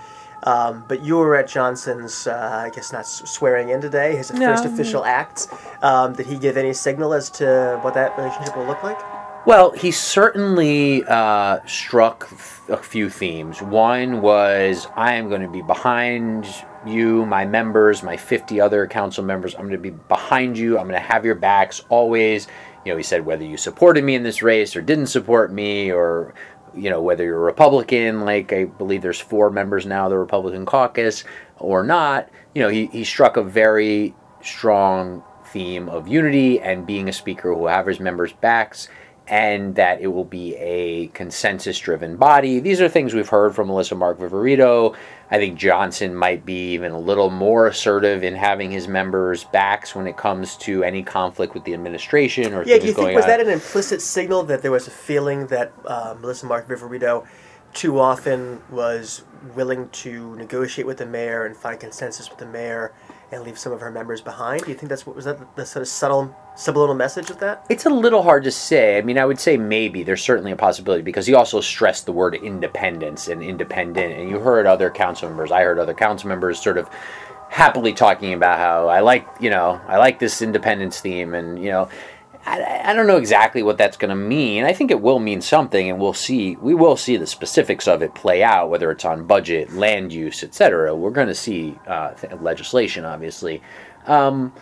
Um, 0.44 0.84
but 0.88 1.02
you 1.04 1.16
were 1.16 1.36
at 1.36 1.48
Johnson's, 1.48 2.26
uh, 2.26 2.62
I 2.66 2.70
guess 2.74 2.92
not 2.92 3.06
swearing 3.06 3.70
in 3.70 3.80
today, 3.80 4.16
his 4.16 4.32
No. 4.32 4.46
first 4.48 4.64
official 4.64 5.04
act. 5.04 5.48
Um, 5.82 6.14
did 6.14 6.26
he 6.26 6.36
give 6.36 6.56
any 6.56 6.72
signal 6.72 7.14
as 7.14 7.30
to 7.32 7.78
what 7.82 7.94
that 7.94 8.16
relationship 8.18 8.56
will 8.56 8.66
look 8.66 8.82
like? 8.82 8.98
Well, 9.46 9.72
he 9.72 9.90
certainly 9.90 11.04
uh, 11.06 11.60
struck 11.66 12.30
a 12.70 12.78
few 12.78 13.10
themes. 13.10 13.60
One 13.60 14.22
was 14.22 14.88
I 14.96 15.14
am 15.14 15.28
going 15.28 15.42
to 15.42 15.48
be 15.50 15.60
behind 15.60 16.46
you, 16.86 17.26
my 17.26 17.44
members, 17.44 18.02
my 18.02 18.16
50 18.16 18.58
other 18.60 18.86
council 18.86 19.22
members. 19.22 19.54
I'm 19.54 19.62
going 19.62 19.72
to 19.72 19.78
be 19.78 19.90
behind 19.90 20.56
you. 20.56 20.78
I'm 20.78 20.88
going 20.88 21.00
to 21.00 21.06
have 21.06 21.26
your 21.26 21.34
backs 21.34 21.84
always. 21.90 22.48
You 22.84 22.92
know, 22.92 22.96
he 22.96 23.02
said 23.02 23.24
whether 23.24 23.44
you 23.44 23.56
supported 23.56 24.04
me 24.04 24.14
in 24.14 24.22
this 24.22 24.42
race 24.42 24.76
or 24.76 24.82
didn't 24.82 25.06
support 25.06 25.52
me 25.52 25.90
or 25.90 26.34
you 26.76 26.90
know 26.90 27.00
whether 27.00 27.24
you're 27.24 27.36
a 27.36 27.40
Republican, 27.40 28.24
like 28.24 28.52
I 28.52 28.64
believe 28.64 29.02
there's 29.02 29.20
four 29.20 29.50
members 29.50 29.86
now 29.86 30.06
of 30.06 30.10
the 30.10 30.18
Republican 30.18 30.66
caucus, 30.66 31.24
or 31.58 31.82
not. 31.82 32.28
You 32.54 32.62
know, 32.62 32.68
he, 32.68 32.86
he 32.86 33.04
struck 33.04 33.36
a 33.36 33.42
very 33.42 34.14
strong 34.42 35.22
theme 35.46 35.88
of 35.88 36.08
unity 36.08 36.60
and 36.60 36.86
being 36.86 37.08
a 37.08 37.12
speaker 37.12 37.54
who 37.54 37.66
have 37.66 37.86
his 37.86 38.00
members' 38.00 38.32
backs 38.32 38.88
and 39.26 39.74
that 39.76 40.00
it 40.00 40.08
will 40.08 40.24
be 40.24 40.54
a 40.56 41.06
consensus 41.08 41.78
driven 41.78 42.16
body. 42.16 42.60
These 42.60 42.80
are 42.80 42.88
things 42.88 43.14
we've 43.14 43.28
heard 43.28 43.54
from 43.54 43.68
Melissa 43.68 43.94
Mark 43.94 44.18
Viverito. 44.18 44.94
I 45.30 45.38
think 45.38 45.58
Johnson 45.58 46.14
might 46.14 46.44
be 46.44 46.72
even 46.72 46.92
a 46.92 46.98
little 46.98 47.30
more 47.30 47.66
assertive 47.66 48.22
in 48.22 48.34
having 48.34 48.70
his 48.70 48.86
members' 48.86 49.44
backs 49.44 49.94
when 49.94 50.06
it 50.06 50.16
comes 50.18 50.56
to 50.58 50.84
any 50.84 51.02
conflict 51.02 51.54
with 51.54 51.64
the 51.64 51.72
administration 51.72 52.52
or 52.52 52.64
Yeah, 52.64 52.78
do 52.78 52.86
you 52.86 52.92
think 52.92 53.14
was 53.14 53.24
on. 53.24 53.30
that 53.30 53.40
an 53.40 53.48
implicit 53.48 54.02
signal 54.02 54.42
that 54.44 54.60
there 54.60 54.70
was 54.70 54.86
a 54.86 54.92
feeling 54.92 55.46
that 55.46 55.72
uh, 55.86 56.14
Melissa 56.20 56.44
Mark 56.46 56.68
Viverito 56.68 57.26
too 57.72 57.98
often 57.98 58.62
was 58.70 59.24
willing 59.54 59.88
to 59.88 60.36
negotiate 60.36 60.86
with 60.86 60.98
the 60.98 61.06
mayor 61.06 61.44
and 61.46 61.56
find 61.56 61.80
consensus 61.80 62.28
with 62.28 62.38
the 62.38 62.46
mayor 62.46 62.92
and 63.32 63.42
leave 63.42 63.58
some 63.58 63.72
of 63.72 63.80
her 63.80 63.90
members 63.90 64.20
behind? 64.20 64.64
Do 64.64 64.70
you 64.70 64.76
think 64.76 64.88
that's 64.88 65.06
what 65.06 65.16
was 65.16 65.24
that 65.24 65.56
the, 65.56 65.66
sort 65.66 65.82
of 65.82 65.88
subtle 65.88 66.34
subliminal 66.56 66.94
message 66.94 67.30
of 67.30 67.38
that? 67.40 67.64
It's 67.68 67.86
a 67.86 67.90
little 67.90 68.22
hard 68.22 68.44
to 68.44 68.50
say. 68.50 68.98
I 68.98 69.02
mean, 69.02 69.18
I 69.18 69.24
would 69.24 69.40
say 69.40 69.56
maybe 69.56 70.02
there's 70.02 70.22
certainly 70.22 70.52
a 70.52 70.56
possibility 70.56 71.02
because 71.02 71.26
he 71.26 71.34
also 71.34 71.60
stressed 71.60 72.06
the 72.06 72.12
word 72.12 72.34
independence 72.34 73.28
and 73.28 73.42
independent. 73.42 74.18
And 74.18 74.30
you 74.30 74.38
heard 74.38 74.66
other 74.66 74.90
council 74.90 75.28
members, 75.28 75.50
I 75.50 75.62
heard 75.62 75.78
other 75.78 75.94
council 75.94 76.28
members 76.28 76.60
sort 76.60 76.78
of 76.78 76.88
happily 77.48 77.92
talking 77.92 78.32
about 78.32 78.58
how 78.58 78.88
I 78.88 79.00
like, 79.00 79.26
you 79.38 79.48
know, 79.48 79.80
I 79.86 79.98
like 79.98 80.18
this 80.18 80.42
independence 80.42 81.00
theme, 81.00 81.34
and 81.34 81.62
you 81.62 81.70
know, 81.70 81.88
I, 82.46 82.90
I 82.90 82.92
don't 82.92 83.06
know 83.06 83.16
exactly 83.16 83.62
what 83.62 83.78
that's 83.78 83.96
going 83.96 84.10
to 84.10 84.14
mean. 84.14 84.64
I 84.64 84.72
think 84.72 84.90
it 84.90 85.00
will 85.00 85.18
mean 85.18 85.40
something, 85.40 85.88
and 85.88 85.98
we'll 85.98 86.12
see. 86.12 86.56
We 86.56 86.74
will 86.74 86.96
see 86.96 87.16
the 87.16 87.26
specifics 87.26 87.88
of 87.88 88.02
it 88.02 88.14
play 88.14 88.42
out, 88.42 88.70
whether 88.70 88.90
it's 88.90 89.04
on 89.04 89.26
budget, 89.26 89.72
land 89.72 90.12
use, 90.12 90.42
etc. 90.42 90.94
We're 90.94 91.10
going 91.10 91.28
to 91.28 91.34
see 91.34 91.78
uh, 91.86 92.14
legislation, 92.40 93.04
obviously. 93.04 93.62
Um, 94.06 94.52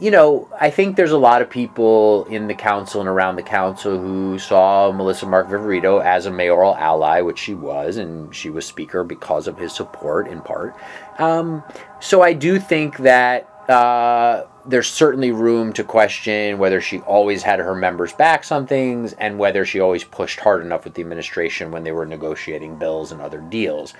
you 0.00 0.10
know, 0.10 0.48
I 0.60 0.70
think 0.70 0.96
there's 0.96 1.12
a 1.12 1.18
lot 1.18 1.42
of 1.42 1.50
people 1.50 2.24
in 2.26 2.46
the 2.46 2.54
council 2.54 3.00
and 3.00 3.08
around 3.08 3.36
the 3.36 3.42
council 3.42 3.98
who 3.98 4.38
saw 4.38 4.92
Melissa 4.92 5.26
Mark 5.26 5.48
Viverito 5.48 6.02
as 6.02 6.26
a 6.26 6.30
mayoral 6.30 6.74
ally, 6.76 7.20
which 7.20 7.38
she 7.38 7.54
was, 7.54 7.96
and 7.96 8.34
she 8.34 8.48
was 8.48 8.66
speaker 8.66 9.04
because 9.04 9.48
of 9.48 9.58
his 9.58 9.74
support 9.74 10.28
in 10.28 10.40
part. 10.40 10.76
Um, 11.18 11.62
so 12.00 12.22
I 12.22 12.32
do 12.32 12.58
think 12.58 12.98
that 12.98 13.48
uh, 13.68 14.44
there's 14.66 14.88
certainly 14.88 15.32
room 15.32 15.72
to 15.72 15.84
question 15.84 16.58
whether 16.58 16.80
she 16.80 17.00
always 17.00 17.42
had 17.42 17.58
her 17.58 17.74
members' 17.74 18.12
backs 18.12 18.52
on 18.52 18.66
things 18.66 19.12
and 19.14 19.38
whether 19.38 19.64
she 19.64 19.80
always 19.80 20.04
pushed 20.04 20.40
hard 20.40 20.64
enough 20.64 20.84
with 20.84 20.94
the 20.94 21.02
administration 21.02 21.70
when 21.70 21.84
they 21.84 21.92
were 21.92 22.06
negotiating 22.06 22.78
bills 22.78 23.12
and 23.12 23.20
other 23.20 23.40
deals. 23.40 23.94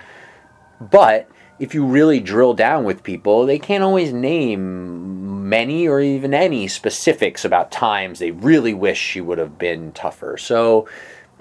But 0.80 1.28
if 1.58 1.74
you 1.74 1.84
really 1.86 2.20
drill 2.20 2.54
down 2.54 2.84
with 2.84 3.02
people, 3.02 3.46
they 3.46 3.58
can't 3.58 3.84
always 3.84 4.12
name 4.12 5.48
many 5.48 5.86
or 5.86 6.00
even 6.00 6.32
any 6.32 6.66
specifics 6.66 7.44
about 7.44 7.70
times 7.70 8.18
they 8.18 8.30
really 8.30 8.74
wish 8.74 8.98
she 8.98 9.20
would 9.20 9.38
have 9.38 9.58
been 9.58 9.92
tougher. 9.92 10.36
So 10.38 10.88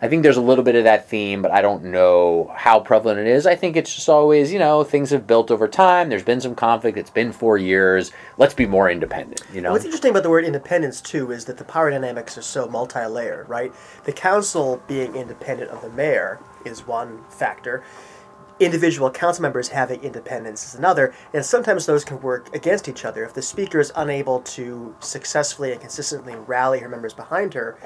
I 0.04 0.08
think 0.08 0.24
there's 0.24 0.38
a 0.38 0.42
little 0.42 0.64
bit 0.64 0.74
of 0.74 0.86
that 0.86 1.08
theme, 1.08 1.44
but 1.44 1.52
I 1.52 1.62
don't 1.62 1.84
know 1.84 2.52
how 2.56 2.80
prevalent 2.80 3.20
it 3.20 3.28
is. 3.28 3.46
I 3.46 3.56
think 3.56 3.76
it's 3.76 3.94
just 3.94 4.10
always, 4.10 4.52
you 4.52 4.58
know, 4.58 4.84
things 4.84 5.12
have 5.12 5.28
built 5.28 5.52
over 5.52 5.68
time. 5.68 6.10
There's 6.10 6.24
been 6.24 6.42
some 6.42 6.56
conflict. 6.56 6.98
It's 6.98 7.12
been 7.12 7.32
four 7.32 7.60
years. 7.60 8.12
Let's 8.40 8.56
be 8.56 8.66
more 8.66 8.90
independent, 8.90 9.44
you 9.54 9.62
know? 9.62 9.72
What's 9.72 9.86
interesting 9.86 10.10
about 10.10 10.24
the 10.24 10.32
word 10.32 10.44
independence, 10.44 11.02
too, 11.02 11.32
is 11.32 11.46
that 11.46 11.60
the 11.60 11.64
power 11.64 11.92
dynamics 11.92 12.36
are 12.36 12.42
so 12.42 12.68
multi 12.68 13.06
layered, 13.06 13.48
right? 13.48 13.72
The 14.06 14.12
council 14.12 14.82
being 14.88 15.16
independent 15.16 15.70
of 15.70 15.84
the 15.84 15.90
mayor 15.90 16.40
is 16.66 16.88
one 16.88 17.24
factor. 17.30 17.84
Individual 18.60 19.12
council 19.12 19.44
members 19.44 19.68
having 19.68 20.02
independence 20.02 20.68
is 20.68 20.76
another, 20.76 21.14
and 21.32 21.46
sometimes 21.46 21.86
those 21.86 22.04
can 22.04 22.20
work 22.22 22.54
against 22.56 22.88
each 22.88 23.06
other. 23.06 23.24
If 23.24 23.36
the 23.36 23.42
speaker 23.44 23.80
is 23.80 23.92
unable 23.96 24.40
to 24.42 24.96
successfully 25.00 25.72
and 25.72 25.82
consistently 25.82 26.36
rally 26.36 26.80
her 26.80 26.90
members 26.90 27.14
behind 27.14 27.54
her, 27.54 27.78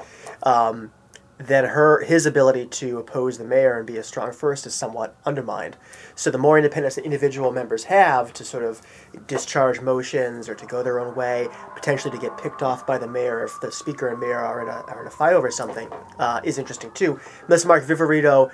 um, 0.44 0.92
then 1.38 1.64
her 1.64 2.02
his 2.04 2.26
ability 2.26 2.66
to 2.66 2.98
oppose 2.98 3.38
the 3.38 3.44
mayor 3.44 3.76
and 3.76 3.86
be 3.86 3.96
a 3.96 4.02
strong 4.02 4.32
first 4.32 4.66
is 4.66 4.74
somewhat 4.74 5.16
undermined. 5.24 5.76
So 6.14 6.30
the 6.30 6.38
more 6.38 6.56
independence 6.56 6.94
that 6.94 7.04
individual 7.04 7.52
members 7.52 7.84
have 7.84 8.32
to 8.34 8.44
sort 8.44 8.64
of 8.64 8.80
discharge 9.26 9.80
motions 9.80 10.48
or 10.48 10.54
to 10.54 10.66
go 10.66 10.82
their 10.82 10.98
own 10.98 11.14
way, 11.14 11.48
potentially 11.74 12.16
to 12.16 12.20
get 12.20 12.38
picked 12.38 12.62
off 12.62 12.86
by 12.86 12.98
the 12.98 13.08
mayor 13.08 13.44
if 13.44 13.60
the 13.60 13.70
speaker 13.70 14.08
and 14.08 14.18
mayor 14.18 14.38
are 14.38 14.62
in 14.62 14.68
a, 14.68 14.80
are 14.92 15.02
in 15.02 15.06
a 15.06 15.10
fight 15.10 15.34
over 15.34 15.50
something, 15.50 15.88
uh, 16.18 16.40
is 16.42 16.58
interesting 16.58 16.90
too. 16.92 17.20
Ms. 17.48 17.66
Mark 17.66 17.84
Viverito 17.84 18.50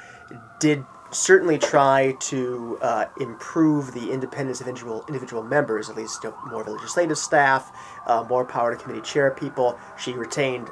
did 0.58 0.84
certainly 1.12 1.58
try 1.58 2.16
to 2.20 2.78
uh, 2.80 3.04
improve 3.20 3.92
the 3.92 4.10
independence 4.10 4.60
of 4.60 4.66
individual 4.66 5.04
individual 5.08 5.42
members, 5.42 5.90
at 5.90 5.96
least 5.96 6.24
you 6.24 6.30
know, 6.30 6.36
more 6.50 6.64
legislative 6.64 7.18
staff, 7.18 7.70
uh, 8.06 8.24
more 8.28 8.44
power 8.44 8.74
to 8.74 8.82
committee 8.82 9.02
chair 9.02 9.30
people. 9.30 9.78
She 9.98 10.14
retained 10.14 10.70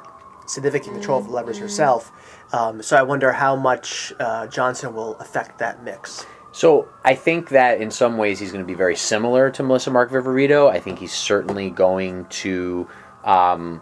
significant 0.51 0.93
control 0.93 1.19
of 1.19 1.25
the 1.25 1.31
levers 1.31 1.55
mm-hmm. 1.55 1.63
herself. 1.63 2.11
Um, 2.53 2.81
so 2.81 2.97
I 2.97 3.03
wonder 3.03 3.31
how 3.31 3.55
much 3.55 4.13
uh, 4.19 4.47
Johnson 4.47 4.93
will 4.93 5.15
affect 5.17 5.59
that 5.59 5.83
mix. 5.83 6.25
So 6.51 6.89
I 7.05 7.15
think 7.15 7.49
that 7.49 7.79
in 7.79 7.91
some 7.91 8.17
ways 8.17 8.39
he's 8.39 8.51
going 8.51 8.63
to 8.63 8.67
be 8.67 8.73
very 8.73 8.95
similar 8.95 9.49
to 9.51 9.63
Melissa 9.63 9.89
Mark 9.89 10.11
Viverito. 10.11 10.69
I 10.69 10.79
think 10.79 10.99
he's 10.99 11.13
certainly 11.13 11.69
going 11.69 12.25
to 12.25 12.89
um, 13.23 13.81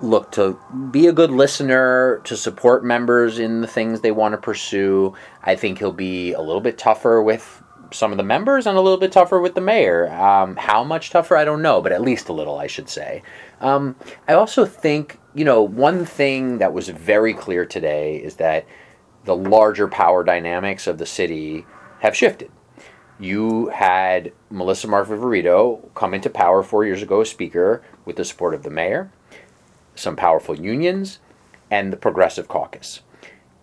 look 0.00 0.30
to 0.32 0.58
be 0.90 1.06
a 1.06 1.12
good 1.12 1.30
listener, 1.30 2.20
to 2.24 2.36
support 2.36 2.84
members 2.84 3.38
in 3.38 3.62
the 3.62 3.66
things 3.66 4.00
they 4.00 4.10
want 4.10 4.32
to 4.32 4.38
pursue. 4.38 5.14
I 5.42 5.56
think 5.56 5.78
he'll 5.78 5.92
be 5.92 6.32
a 6.32 6.40
little 6.40 6.60
bit 6.60 6.76
tougher 6.76 7.22
with 7.22 7.62
some 7.92 8.12
of 8.12 8.18
the 8.18 8.24
members 8.24 8.66
and 8.66 8.76
a 8.76 8.80
little 8.80 8.98
bit 8.98 9.12
tougher 9.12 9.40
with 9.40 9.54
the 9.54 9.60
mayor. 9.60 10.08
Um, 10.12 10.56
how 10.56 10.84
much 10.84 11.10
tougher, 11.10 11.36
I 11.36 11.44
don't 11.44 11.62
know, 11.62 11.80
but 11.80 11.92
at 11.92 12.02
least 12.02 12.28
a 12.28 12.32
little, 12.32 12.58
I 12.58 12.66
should 12.66 12.88
say. 12.88 13.22
Um, 13.60 13.96
I 14.26 14.34
also 14.34 14.64
think, 14.64 15.18
you 15.34 15.44
know, 15.44 15.62
one 15.62 16.04
thing 16.04 16.58
that 16.58 16.72
was 16.72 16.88
very 16.88 17.34
clear 17.34 17.66
today 17.66 18.16
is 18.16 18.36
that 18.36 18.66
the 19.24 19.36
larger 19.36 19.86
power 19.86 20.24
dynamics 20.24 20.86
of 20.86 20.98
the 20.98 21.06
city 21.06 21.66
have 22.00 22.16
shifted. 22.16 22.50
You 23.18 23.68
had 23.68 24.32
Melissa 24.48 24.88
Mark 24.88 25.08
Viverito 25.08 25.94
come 25.94 26.14
into 26.14 26.30
power 26.30 26.62
four 26.62 26.86
years 26.86 27.02
ago 27.02 27.20
as 27.20 27.28
Speaker 27.28 27.82
with 28.06 28.16
the 28.16 28.24
support 28.24 28.54
of 28.54 28.62
the 28.62 28.70
mayor, 28.70 29.12
some 29.94 30.16
powerful 30.16 30.58
unions, 30.58 31.18
and 31.70 31.92
the 31.92 31.98
Progressive 31.98 32.48
Caucus. 32.48 33.02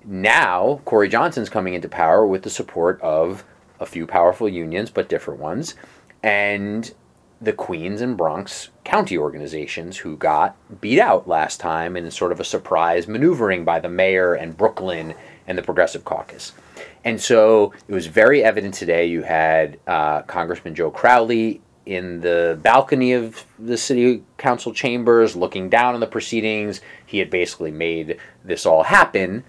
Now, 0.06 0.80
Corey 0.86 1.10
Johnson's 1.10 1.50
coming 1.50 1.74
into 1.74 1.90
power 1.90 2.26
with 2.26 2.44
the 2.44 2.52
support 2.52 3.02
of 3.02 3.44
a 3.80 3.86
few 3.86 4.06
powerful 4.06 4.48
unions, 4.48 4.92
but 4.92 5.10
different 5.10 5.40
ones, 5.40 5.76
and 6.22 6.94
the 7.40 7.54
Queens 7.54 8.02
and 8.02 8.18
Bronx 8.18 8.70
county 8.84 9.18
organizations 9.18 9.98
who 9.98 10.18
got 10.18 10.56
beat 10.82 11.00
out 11.00 11.28
last 11.28 11.60
time 11.60 11.96
in 11.96 12.10
sort 12.10 12.32
of 12.32 12.40
a 12.40 12.44
surprise 12.44 13.08
maneuvering 13.08 13.64
by 13.64 13.80
the 13.80 13.90
mayor 13.90 14.34
and 14.34 14.58
Brooklyn 14.58 15.14
and 15.46 15.58
the 15.58 15.62
Progressive 15.62 16.04
Caucus. 16.04 16.54
And 17.04 17.22
so 17.22 17.74
it 17.88 17.94
was 17.94 18.08
very 18.08 18.44
evident 18.44 18.74
today. 18.74 19.06
You 19.06 19.22
had 19.22 19.80
uh, 19.88 20.24
Congressman 20.24 20.76
Joe 20.76 20.92
Crowley 20.92 21.62
in 21.86 22.22
the 22.22 22.60
balcony 22.62 23.14
of 23.14 23.46
the 23.58 23.78
city 23.78 24.24
council 24.38 24.74
chambers 24.74 25.36
looking 25.36 25.70
down 25.70 25.94
on 25.94 26.00
the 26.00 26.08
proceedings. 26.08 26.82
He 27.06 27.20
had 27.20 27.30
basically 27.30 27.72
made 27.72 28.18
this 28.44 28.66
all 28.66 28.84
happen 28.84 29.44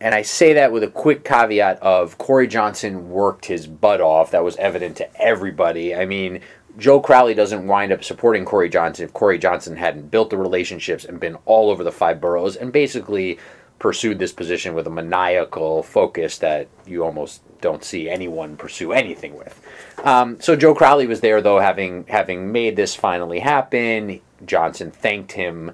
and 0.00 0.14
I 0.14 0.22
say 0.22 0.52
that 0.54 0.72
with 0.72 0.84
a 0.84 0.88
quick 0.88 1.24
caveat 1.24 1.82
of 1.82 2.18
Corey 2.18 2.46
Johnson 2.46 3.10
worked 3.10 3.46
his 3.46 3.66
butt 3.66 4.00
off. 4.00 4.30
That 4.30 4.44
was 4.44 4.56
evident 4.56 4.96
to 4.98 5.20
everybody. 5.20 5.94
I 5.94 6.06
mean, 6.06 6.40
Joe 6.78 7.00
Crowley 7.00 7.34
doesn't 7.34 7.66
wind 7.66 7.90
up 7.90 8.04
supporting 8.04 8.44
Corey 8.44 8.68
Johnson 8.68 9.04
if 9.04 9.12
Corey 9.12 9.36
Johnson 9.36 9.76
hadn't 9.76 10.12
built 10.12 10.30
the 10.30 10.36
relationships 10.38 11.04
and 11.04 11.18
been 11.18 11.36
all 11.44 11.70
over 11.70 11.82
the 11.82 11.90
five 11.90 12.20
boroughs 12.20 12.54
and 12.54 12.72
basically 12.72 13.38
pursued 13.80 14.18
this 14.18 14.32
position 14.32 14.74
with 14.74 14.86
a 14.86 14.90
maniacal 14.90 15.82
focus 15.82 16.38
that 16.38 16.68
you 16.86 17.04
almost 17.04 17.42
don't 17.60 17.84
see 17.84 18.08
anyone 18.08 18.56
pursue 18.56 18.92
anything 18.92 19.36
with. 19.36 19.60
Um, 20.04 20.40
so 20.40 20.54
Joe 20.54 20.74
Crowley 20.74 21.08
was 21.08 21.20
there 21.20 21.42
though, 21.42 21.58
having 21.58 22.06
having 22.06 22.52
made 22.52 22.76
this 22.76 22.94
finally 22.94 23.40
happen. 23.40 24.20
Johnson 24.46 24.92
thanked 24.92 25.32
him 25.32 25.72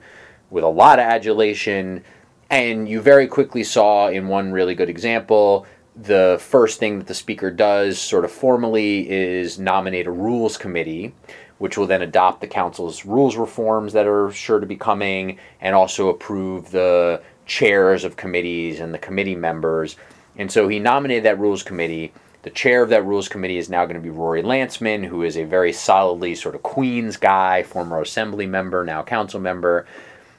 with 0.50 0.64
a 0.64 0.68
lot 0.68 0.99
of 0.99 1.04
adulation. 1.04 2.02
And 2.50 2.88
you 2.88 3.00
very 3.00 3.26
quickly 3.26 3.64
saw 3.64 4.08
in 4.08 4.28
one 4.28 4.52
really 4.52 4.75
good 4.75 4.88
example 4.88 5.66
the 5.96 6.38
first 6.40 6.78
thing 6.78 6.98
that 6.98 7.06
the 7.06 7.14
speaker 7.14 7.50
does, 7.50 7.98
sort 7.98 8.24
of 8.24 8.32
formally, 8.32 9.08
is 9.08 9.58
nominate 9.58 10.06
a 10.06 10.10
rules 10.10 10.56
committee, 10.56 11.14
which 11.58 11.78
will 11.78 11.86
then 11.86 12.02
adopt 12.02 12.40
the 12.40 12.46
council's 12.46 13.04
rules 13.04 13.36
reforms 13.36 13.92
that 13.92 14.06
are 14.06 14.30
sure 14.32 14.60
to 14.60 14.66
be 14.66 14.76
coming 14.76 15.38
and 15.60 15.74
also 15.74 16.08
approve 16.08 16.70
the 16.70 17.22
chairs 17.46 18.04
of 18.04 18.16
committees 18.16 18.80
and 18.80 18.92
the 18.92 18.98
committee 18.98 19.36
members. 19.36 19.96
And 20.36 20.50
so 20.50 20.68
he 20.68 20.78
nominated 20.78 21.24
that 21.24 21.38
rules 21.38 21.62
committee. 21.62 22.12
The 22.42 22.50
chair 22.50 22.82
of 22.82 22.90
that 22.90 23.06
rules 23.06 23.28
committee 23.28 23.56
is 23.56 23.70
now 23.70 23.84
going 23.84 23.96
to 23.96 24.02
be 24.02 24.10
Rory 24.10 24.42
Lancman, 24.42 25.06
who 25.06 25.22
is 25.22 25.36
a 25.36 25.44
very 25.44 25.72
solidly 25.72 26.34
sort 26.34 26.54
of 26.54 26.62
Queens 26.62 27.16
guy, 27.16 27.62
former 27.62 28.00
assembly 28.00 28.46
member, 28.46 28.84
now 28.84 29.02
council 29.02 29.40
member. 29.40 29.86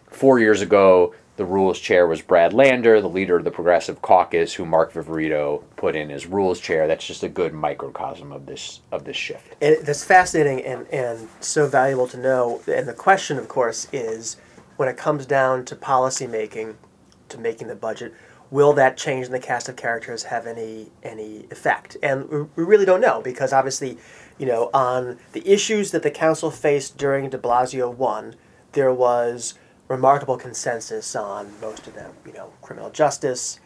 Four 0.10 0.40
years 0.40 0.62
ago, 0.62 1.16
the 1.38 1.46
rules 1.46 1.80
chair 1.80 2.08
was 2.08 2.22
Brad 2.22 2.54
Lander, 2.54 3.02
the 3.02 3.10
leader 3.10 3.38
of 3.38 3.44
the 3.44 3.52
Progressive 3.52 4.02
Caucus, 4.02 4.54
who 4.54 4.66
Mark 4.66 4.94
Viverito 4.94 5.64
put 5.76 5.96
in 5.96 6.10
as 6.10 6.26
rules 6.26 6.60
chair. 6.60 6.88
That's 6.88 7.06
just 7.06 7.24
a 7.24 7.30
good 7.30 7.54
microcosm 7.54 8.32
of 8.32 8.46
this 8.46 8.80
of 8.92 9.04
this 9.04 9.18
shift. 9.18 9.56
And 9.62 9.78
that's 9.86 10.04
fascinating 10.04 10.66
and, 10.66 10.88
and 10.88 11.28
so 11.42 11.68
valuable 11.68 12.08
to 12.08 12.18
know. 12.18 12.62
And 12.68 12.88
the 12.88 12.94
question, 12.94 13.38
of 13.38 13.48
course, 13.48 13.88
is 13.92 14.38
when 14.78 14.88
it 14.88 14.98
comes 14.98 15.26
down 15.26 15.66
to 15.66 15.76
policy 15.76 16.28
making, 16.28 16.78
to 17.30 17.38
making 17.38 17.68
the 17.68 17.76
budget, 17.76 18.14
will 18.50 18.74
that 18.74 18.98
change 18.98 19.26
in 19.26 19.32
the 19.32 19.40
cast 19.40 19.68
of 19.68 19.76
characters 19.76 20.24
have 20.24 20.48
any 20.48 20.92
any 21.04 21.48
effect? 21.52 21.98
And 22.02 22.30
we 22.30 22.64
really 22.64 22.86
don't 22.86 23.02
know 23.02 23.22
because 23.22 23.52
obviously, 23.52 23.98
you 24.38 24.46
know, 24.46 24.70
on 24.74 25.20
the 25.34 25.46
issues 25.46 25.92
that 25.92 26.04
the 26.04 26.12
council 26.12 26.50
faced 26.50 26.98
during 26.98 27.30
De 27.30 27.38
Blasio 27.38 27.94
one, 27.94 28.36
there 28.72 28.94
was 28.94 29.56
remarkable 29.88 30.38
consensus 30.38 31.16
on 31.16 31.52
most 31.62 31.88
of 31.88 31.94
them. 31.94 32.12
You 32.26 32.34
know, 32.34 32.54
criminal 32.62 32.90
justice, 32.90 33.60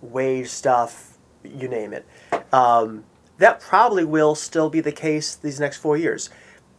wage 0.00 0.48
stuff, 0.48 1.18
you 1.42 1.68
name 1.68 1.92
it. 1.92 2.06
Um, 2.52 3.04
that 3.38 3.60
probably 3.60 4.04
will 4.04 4.34
still 4.34 4.70
be 4.70 4.80
the 4.80 4.92
case 4.92 5.34
these 5.34 5.58
next 5.58 5.78
four 5.78 5.96
years. 5.96 6.30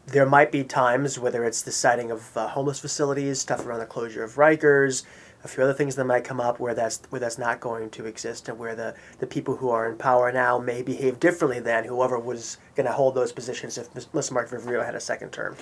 There 0.08 0.26
might 0.26 0.52
be 0.52 0.64
times, 0.64 1.18
whether 1.18 1.44
it's 1.44 1.64
the 1.64 1.72
siting 1.72 2.12
of 2.12 2.38
uh, 2.38 2.48
homeless 2.50 2.80
facilities, 2.80 3.42
stuff 3.42 3.66
around 3.66 3.80
the 3.80 3.86
closure 3.86 4.24
of 4.24 4.36
Rikers, 4.36 5.04
a 5.44 5.48
few 5.48 5.64
other 5.64 5.74
things 5.74 5.96
that 5.96 6.06
might 6.06 6.24
come 6.24 6.40
up 6.40 6.60
where 6.60 6.74
that's 6.74 7.02
where 7.10 7.20
that's 7.20 7.38
not 7.38 7.60
going 7.60 7.90
to 7.92 8.06
exist, 8.06 8.48
and 8.50 8.58
where 8.58 8.76
the, 8.76 8.96
the 9.20 9.28
people 9.28 9.56
who 9.56 9.70
are 9.70 9.90
in 9.90 9.98
power 9.98 10.32
now 10.32 10.58
may 10.58 10.82
behave 10.82 11.20
differently 11.20 11.60
than 11.60 11.86
whoever 11.86 12.20
was 12.20 12.58
going 12.76 12.86
to 12.86 12.92
hold 12.92 13.16
those 13.16 13.32
positions 13.32 13.78
if 13.78 13.94
Mr. 13.94 14.32
Mark 14.32 14.50
Viverito 14.50 14.86
had 14.86 14.96
a 14.96 15.00
second 15.00 15.32
term. 15.32 15.56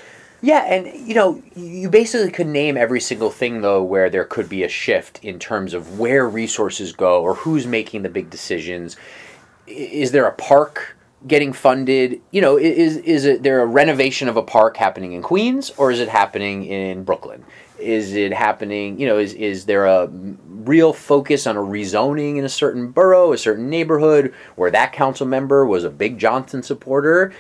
Yeah, 0.44 0.66
and 0.66 1.08
you 1.08 1.16
know, 1.16 1.42
you 1.56 1.90
basically 1.90 2.30
could 2.30 2.48
name 2.48 2.76
every 2.76 3.00
single 3.00 3.30
thing 3.30 3.62
though 3.62 3.82
where 3.82 4.10
there 4.10 4.26
could 4.26 4.50
be 4.50 4.64
a 4.64 4.68
shift 4.68 5.24
in 5.24 5.40
terms 5.40 5.74
of 5.74 5.98
where 5.98 6.28
resources 6.28 6.92
go 6.92 7.22
or 7.24 7.36
who's 7.36 7.66
making 7.66 8.02
the 8.02 8.10
big 8.10 8.30
decisions. 8.30 8.98
Is 9.68 10.12
there 10.12 10.26
a 10.26 10.34
park 10.34 10.98
getting 11.26 11.54
funded? 11.54 12.22
You 12.32 12.42
know, 12.42 12.58
is 12.58 12.98
is 12.98 13.24
it 13.24 13.44
there 13.44 13.62
a 13.62 13.66
renovation 13.66 14.28
of 14.28 14.36
a 14.36 14.44
park 14.44 14.76
happening 14.76 15.14
in 15.14 15.22
Queens 15.22 15.72
or 15.78 15.92
is 15.92 16.02
it 16.02 16.10
happening 16.10 16.66
in 16.66 17.06
Brooklyn? 17.06 17.46
Is 17.80 18.14
it 18.14 18.34
happening? 18.34 19.00
You 19.00 19.08
know, 19.08 19.20
is 19.20 19.34
is 19.36 19.64
there 19.64 19.86
a 19.86 20.08
real 20.10 20.92
focus 20.92 21.48
on 21.48 21.56
a 21.56 21.62
rezoning 21.62 22.36
in 22.36 22.44
a 22.44 22.50
certain 22.50 22.92
borough, 22.92 23.32
a 23.32 23.38
certain 23.38 23.70
neighborhood 23.70 24.34
where 24.58 24.72
that 24.72 24.92
council 24.92 25.26
member 25.26 25.66
was 25.66 25.86
a 25.86 25.90
big 25.90 26.20
Johnson 26.20 26.62
supporter? 26.64 27.32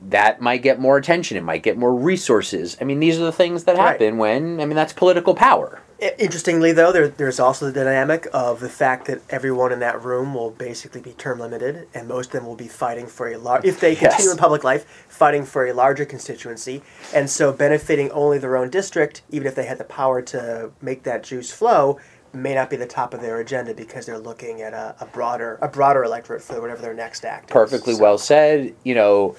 That 0.00 0.40
might 0.40 0.62
get 0.62 0.78
more 0.78 0.96
attention. 0.98 1.36
It 1.36 1.44
might 1.44 1.62
get 1.62 1.78
more 1.78 1.94
resources. 1.94 2.76
I 2.80 2.84
mean, 2.84 3.00
these 3.00 3.18
are 3.18 3.24
the 3.24 3.32
things 3.32 3.64
that 3.64 3.76
happen 3.76 4.14
right. 4.14 4.20
when 4.20 4.60
I 4.60 4.66
mean 4.66 4.76
that's 4.76 4.92
political 4.92 5.34
power. 5.34 5.80
Interestingly, 6.18 6.72
though, 6.72 6.92
there, 6.92 7.08
there's 7.08 7.40
also 7.40 7.66
the 7.66 7.72
dynamic 7.72 8.26
of 8.34 8.60
the 8.60 8.68
fact 8.68 9.06
that 9.06 9.22
everyone 9.30 9.72
in 9.72 9.78
that 9.78 10.02
room 10.02 10.34
will 10.34 10.50
basically 10.50 11.00
be 11.00 11.12
term 11.12 11.38
limited, 11.38 11.88
and 11.94 12.08
most 12.08 12.26
of 12.26 12.32
them 12.32 12.46
will 12.46 12.56
be 12.56 12.68
fighting 12.68 13.06
for 13.06 13.32
a 13.32 13.38
large, 13.38 13.64
if 13.64 13.80
they 13.80 13.94
continue 13.94 14.24
yes. 14.24 14.32
in 14.32 14.36
public 14.36 14.64
life, 14.64 14.84
fighting 15.08 15.44
for 15.44 15.66
a 15.66 15.72
larger 15.72 16.04
constituency, 16.04 16.82
and 17.14 17.30
so 17.30 17.52
benefiting 17.52 18.10
only 18.10 18.38
their 18.38 18.56
own 18.56 18.70
district, 18.70 19.22
even 19.30 19.46
if 19.46 19.54
they 19.54 19.64
had 19.64 19.78
the 19.78 19.84
power 19.84 20.20
to 20.20 20.72
make 20.82 21.04
that 21.04 21.22
juice 21.22 21.52
flow, 21.52 21.98
may 22.34 22.54
not 22.54 22.68
be 22.68 22.76
the 22.76 22.86
top 22.86 23.14
of 23.14 23.20
their 23.20 23.38
agenda 23.38 23.72
because 23.72 24.04
they're 24.04 24.18
looking 24.18 24.60
at 24.60 24.74
a, 24.74 24.96
a 25.00 25.06
broader 25.06 25.58
a 25.62 25.68
broader 25.68 26.02
electorate 26.02 26.42
for 26.42 26.60
whatever 26.60 26.82
their 26.82 26.94
next 26.94 27.24
act. 27.24 27.48
Perfectly 27.48 27.92
is, 27.92 27.98
so. 27.98 28.02
well 28.02 28.18
said. 28.18 28.74
You 28.82 28.96
know 28.96 29.36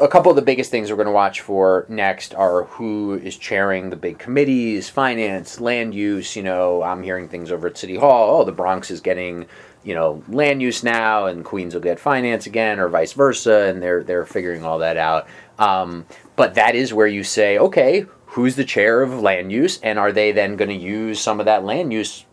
a 0.00 0.08
couple 0.08 0.30
of 0.30 0.36
the 0.36 0.42
biggest 0.42 0.70
things 0.70 0.90
we're 0.90 0.96
going 0.96 1.06
to 1.06 1.12
watch 1.12 1.40
for 1.40 1.84
next 1.88 2.34
are 2.34 2.64
who 2.64 3.14
is 3.14 3.36
chairing 3.36 3.90
the 3.90 3.96
big 3.96 4.18
committees, 4.18 4.88
finance, 4.88 5.60
land 5.60 5.94
use. 5.94 6.36
You 6.36 6.42
know, 6.42 6.82
I'm 6.82 7.02
hearing 7.02 7.28
things 7.28 7.52
over 7.52 7.68
at 7.68 7.76
City 7.76 7.96
Hall. 7.96 8.40
Oh, 8.40 8.44
the 8.44 8.52
Bronx 8.52 8.90
is 8.90 9.00
getting, 9.00 9.46
you 9.82 9.94
know, 9.94 10.22
land 10.28 10.62
use 10.62 10.82
now, 10.82 11.26
and 11.26 11.44
Queens 11.44 11.74
will 11.74 11.82
get 11.82 12.00
finance 12.00 12.46
again, 12.46 12.78
or 12.80 12.88
vice 12.88 13.12
versa, 13.12 13.66
and 13.68 13.82
they're 13.82 14.02
they're 14.02 14.26
figuring 14.26 14.64
all 14.64 14.78
that 14.78 14.96
out. 14.96 15.26
Um, 15.58 16.06
but 16.36 16.54
that 16.54 16.74
is 16.74 16.94
where 16.94 17.06
you 17.06 17.22
say, 17.22 17.58
okay, 17.58 18.06
who's 18.26 18.56
the 18.56 18.64
chair 18.64 19.02
of 19.02 19.20
land 19.20 19.52
use, 19.52 19.80
and 19.82 19.98
are 19.98 20.12
they 20.12 20.32
then 20.32 20.56
going 20.56 20.70
to 20.70 20.74
use 20.74 21.20
some 21.20 21.40
of 21.40 21.46
that 21.46 21.64
land 21.64 21.92
use 21.92 22.24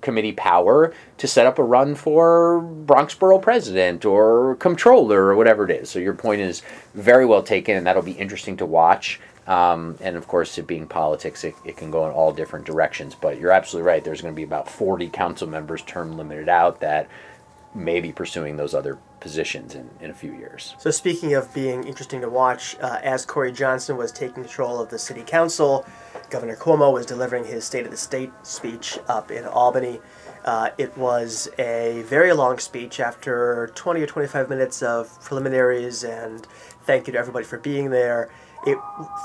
committee 0.00 0.32
power 0.32 0.92
to 1.18 1.26
set 1.26 1.46
up 1.46 1.58
a 1.58 1.62
run 1.62 1.94
for 1.94 2.60
Bronx 2.60 3.14
Borough 3.14 3.38
president 3.38 4.04
or 4.04 4.56
comptroller 4.56 5.24
or 5.24 5.36
whatever 5.36 5.64
it 5.64 5.70
is. 5.70 5.90
So 5.90 5.98
your 5.98 6.14
point 6.14 6.40
is 6.40 6.62
very 6.94 7.26
well 7.26 7.42
taken, 7.42 7.76
and 7.76 7.86
that'll 7.86 8.02
be 8.02 8.12
interesting 8.12 8.56
to 8.58 8.66
watch. 8.66 9.20
Um, 9.46 9.98
and 10.00 10.16
of 10.16 10.26
course, 10.26 10.56
it 10.56 10.66
being 10.66 10.86
politics, 10.86 11.44
it, 11.44 11.54
it 11.64 11.76
can 11.76 11.90
go 11.90 12.06
in 12.06 12.12
all 12.12 12.32
different 12.32 12.64
directions. 12.64 13.14
But 13.14 13.38
you're 13.38 13.50
absolutely 13.50 13.86
right. 13.86 14.02
There's 14.02 14.22
going 14.22 14.34
to 14.34 14.36
be 14.36 14.42
about 14.42 14.68
40 14.70 15.08
council 15.10 15.46
members 15.46 15.82
term 15.82 16.16
limited 16.16 16.48
out 16.48 16.80
that 16.80 17.08
may 17.74 18.00
be 18.00 18.12
pursuing 18.12 18.56
those 18.56 18.74
other 18.74 18.98
positions 19.20 19.74
in, 19.74 19.90
in 20.00 20.10
a 20.10 20.14
few 20.14 20.32
years. 20.32 20.74
So, 20.78 20.90
speaking 20.90 21.34
of 21.34 21.52
being 21.52 21.84
interesting 21.84 22.20
to 22.20 22.28
watch, 22.28 22.76
uh, 22.80 23.00
as 23.02 23.26
Corey 23.26 23.52
Johnson 23.52 23.96
was 23.96 24.12
taking 24.12 24.44
control 24.44 24.80
of 24.80 24.90
the 24.90 24.98
city 24.98 25.22
council, 25.22 25.84
Governor 26.34 26.56
Cuomo 26.56 26.92
was 26.92 27.06
delivering 27.06 27.44
his 27.44 27.64
State 27.64 27.84
of 27.84 27.92
the 27.92 27.96
State 27.96 28.32
speech 28.42 28.98
up 29.06 29.30
in 29.30 29.44
Albany. 29.44 30.00
Uh, 30.44 30.70
it 30.78 30.98
was 30.98 31.48
a 31.60 32.02
very 32.08 32.32
long 32.32 32.58
speech 32.58 32.98
after 32.98 33.70
20 33.76 34.02
or 34.02 34.06
25 34.08 34.48
minutes 34.48 34.82
of 34.82 35.16
preliminaries 35.22 36.02
and 36.02 36.44
thank 36.86 37.06
you 37.06 37.12
to 37.12 37.18
everybody 37.20 37.44
for 37.44 37.58
being 37.58 37.88
there. 37.90 38.32
It 38.66 38.76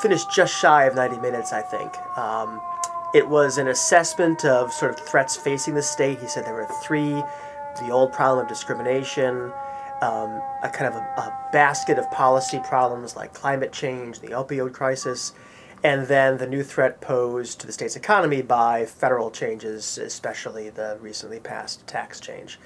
finished 0.03 0.29
just 0.31 0.55
shy 0.55 0.83
of 0.83 0.93
90 0.93 1.17
minutes, 1.17 1.51
I 1.51 1.61
think. 1.63 1.97
Um, 2.15 2.61
it 3.15 3.27
was 3.27 3.57
an 3.57 3.69
assessment 3.69 4.45
of 4.45 4.71
sort 4.71 4.91
of 4.91 4.99
threats 4.99 5.35
facing 5.35 5.73
the 5.73 5.81
state. 5.81 6.19
He 6.19 6.27
said 6.27 6.45
there 6.45 6.53
were 6.53 6.69
three 6.83 7.23
the 7.81 7.89
old 7.89 8.13
problem 8.13 8.43
of 8.43 8.47
discrimination, 8.47 9.51
um, 10.03 10.41
a 10.61 10.69
kind 10.71 10.93
of 10.93 10.93
a, 10.93 11.21
a, 11.21 11.49
basket 11.51 11.97
of 11.97 12.09
policy 12.11 12.59
problems 12.63 13.15
like 13.15 13.33
climate 13.33 13.71
change, 13.71 14.19
the 14.19 14.27
opioid 14.27 14.73
crisis, 14.73 15.33
and 15.83 16.07
then 16.07 16.37
the 16.37 16.47
new 16.47 16.63
threat 16.63 16.99
posed 16.99 17.61
to 17.61 17.67
the 17.67 17.73
state's 17.73 17.95
economy 17.95 18.41
by 18.41 18.85
federal 18.85 19.31
changes, 19.31 19.97
especially 19.97 20.69
the 20.69 20.97
recently 20.99 21.39
passed 21.39 21.87
tax 21.87 22.19
change. 22.19 22.59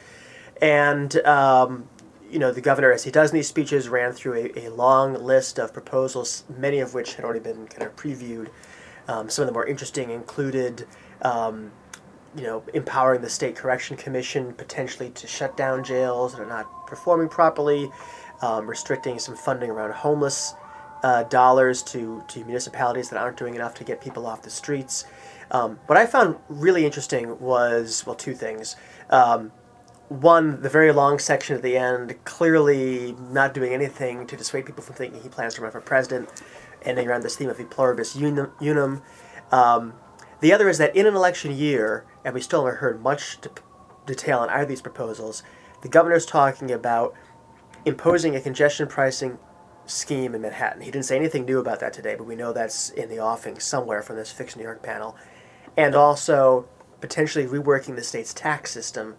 And, 0.61 1.15
um, 1.25 1.87
you 2.29 2.39
know, 2.39 2.51
the 2.51 2.61
governor, 2.61 2.91
as 2.91 3.03
he 3.03 3.11
does 3.11 3.29
in 3.31 3.35
these 3.35 3.47
speeches, 3.47 3.87
ran 3.87 4.13
through 4.13 4.51
a, 4.55 4.65
a, 4.65 4.69
long 4.69 5.13
list 5.13 5.59
of 5.59 5.73
proposals, 5.73 6.43
many 6.57 6.79
of 6.79 6.93
which 6.93 7.13
had 7.15 7.25
already 7.25 7.39
been 7.39 7.67
kind 7.67 7.83
of 7.83 7.95
previewed. 7.95 8.49
Um, 9.07 9.29
some 9.29 9.43
of 9.43 9.47
the 9.47 9.53
more 9.53 9.67
interesting 9.67 10.09
included 10.09 10.87
um, 11.21 11.71
you 12.35 12.43
know, 12.43 12.63
empowering 12.73 13.21
the 13.21 13.29
state 13.29 13.55
correction 13.55 13.95
commission 13.95 14.53
potentially 14.53 15.11
to 15.11 15.27
shut 15.27 15.55
down 15.55 15.83
jails 15.83 16.33
that 16.33 16.41
are 16.41 16.49
not 16.49 16.87
performing 16.87 17.29
properly, 17.29 17.89
um, 18.41 18.67
restricting 18.67 19.19
some 19.19 19.35
funding 19.35 19.69
around 19.69 19.93
homeless 19.93 20.55
uh, 21.03 21.23
dollars 21.23 21.83
to, 21.83 22.23
to 22.29 22.43
municipalities 22.45 23.09
that 23.09 23.19
aren't 23.19 23.37
doing 23.37 23.55
enough 23.55 23.75
to 23.75 23.83
get 23.83 24.01
people 24.01 24.25
off 24.25 24.41
the 24.41 24.49
streets. 24.49 25.05
Um, 25.51 25.79
what 25.85 25.97
I 25.97 26.05
found 26.05 26.37
really 26.47 26.85
interesting 26.85 27.39
was, 27.39 28.05
well, 28.05 28.15
two 28.15 28.33
things. 28.33 28.75
Um, 29.09 29.51
one, 30.09 30.61
the 30.61 30.69
very 30.69 30.91
long 30.91 31.19
section 31.19 31.55
at 31.55 31.61
the 31.61 31.77
end, 31.77 32.15
clearly 32.23 33.15
not 33.31 33.53
doing 33.53 33.73
anything 33.73 34.25
to 34.27 34.37
dissuade 34.37 34.65
people 34.65 34.83
from 34.83 34.95
thinking 34.95 35.21
he 35.21 35.29
plans 35.29 35.55
to 35.55 35.61
run 35.61 35.71
for 35.71 35.81
president, 35.81 36.29
ending 36.83 37.07
around 37.07 37.23
this 37.23 37.35
theme 37.35 37.49
of 37.49 37.59
e 37.59 37.63
pluribus 37.63 38.15
unum. 38.15 39.01
Um, 39.51 39.93
the 40.39 40.53
other 40.53 40.69
is 40.69 40.77
that 40.77 40.95
in 40.95 41.05
an 41.05 41.15
election 41.15 41.55
year, 41.55 42.05
and 42.23 42.33
we 42.33 42.41
still 42.41 42.65
haven't 42.65 42.79
heard 42.79 43.01
much 43.01 43.39
to 43.41 43.51
detail 44.05 44.39
on 44.39 44.49
either 44.49 44.63
of 44.63 44.69
these 44.69 44.81
proposals, 44.81 45.43
the 45.81 45.89
governor's 45.89 46.25
talking 46.25 46.71
about 46.71 47.13
imposing 47.85 48.35
a 48.35 48.41
congestion 48.41 48.87
pricing 48.87 49.37
scheme 49.85 50.33
in 50.35 50.41
Manhattan. 50.41 50.81
He 50.81 50.91
didn't 50.91 51.05
say 51.05 51.15
anything 51.15 51.45
new 51.45 51.59
about 51.59 51.79
that 51.81 51.93
today, 51.93 52.15
but 52.15 52.25
we 52.25 52.35
know 52.35 52.53
that's 52.53 52.89
in 52.89 53.09
the 53.09 53.19
offing 53.19 53.59
somewhere 53.59 54.01
from 54.01 54.15
this 54.15 54.31
Fix 54.31 54.55
New 54.55 54.63
York 54.63 54.81
panel. 54.81 55.15
And 55.75 55.95
also 55.95 56.67
potentially 57.01 57.45
reworking 57.45 57.95
the 57.95 58.03
state's 58.03 58.33
tax 58.33 58.71
system 58.71 59.15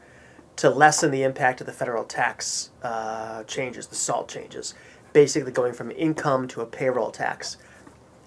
to 0.57 0.71
lessen 0.71 1.11
the 1.11 1.23
impact 1.23 1.61
of 1.61 1.67
the 1.67 1.73
federal 1.73 2.05
tax 2.05 2.71
uh, 2.83 3.43
changes, 3.45 3.89
the 3.89 3.95
SALT 3.95 4.29
changes, 4.29 4.75
basically 5.13 5.53
going 5.53 5.73
from 5.73 5.91
income 5.91 6.49
to 6.49 6.61
a 6.61 6.67
payroll 6.67 7.11
tax 7.11 7.57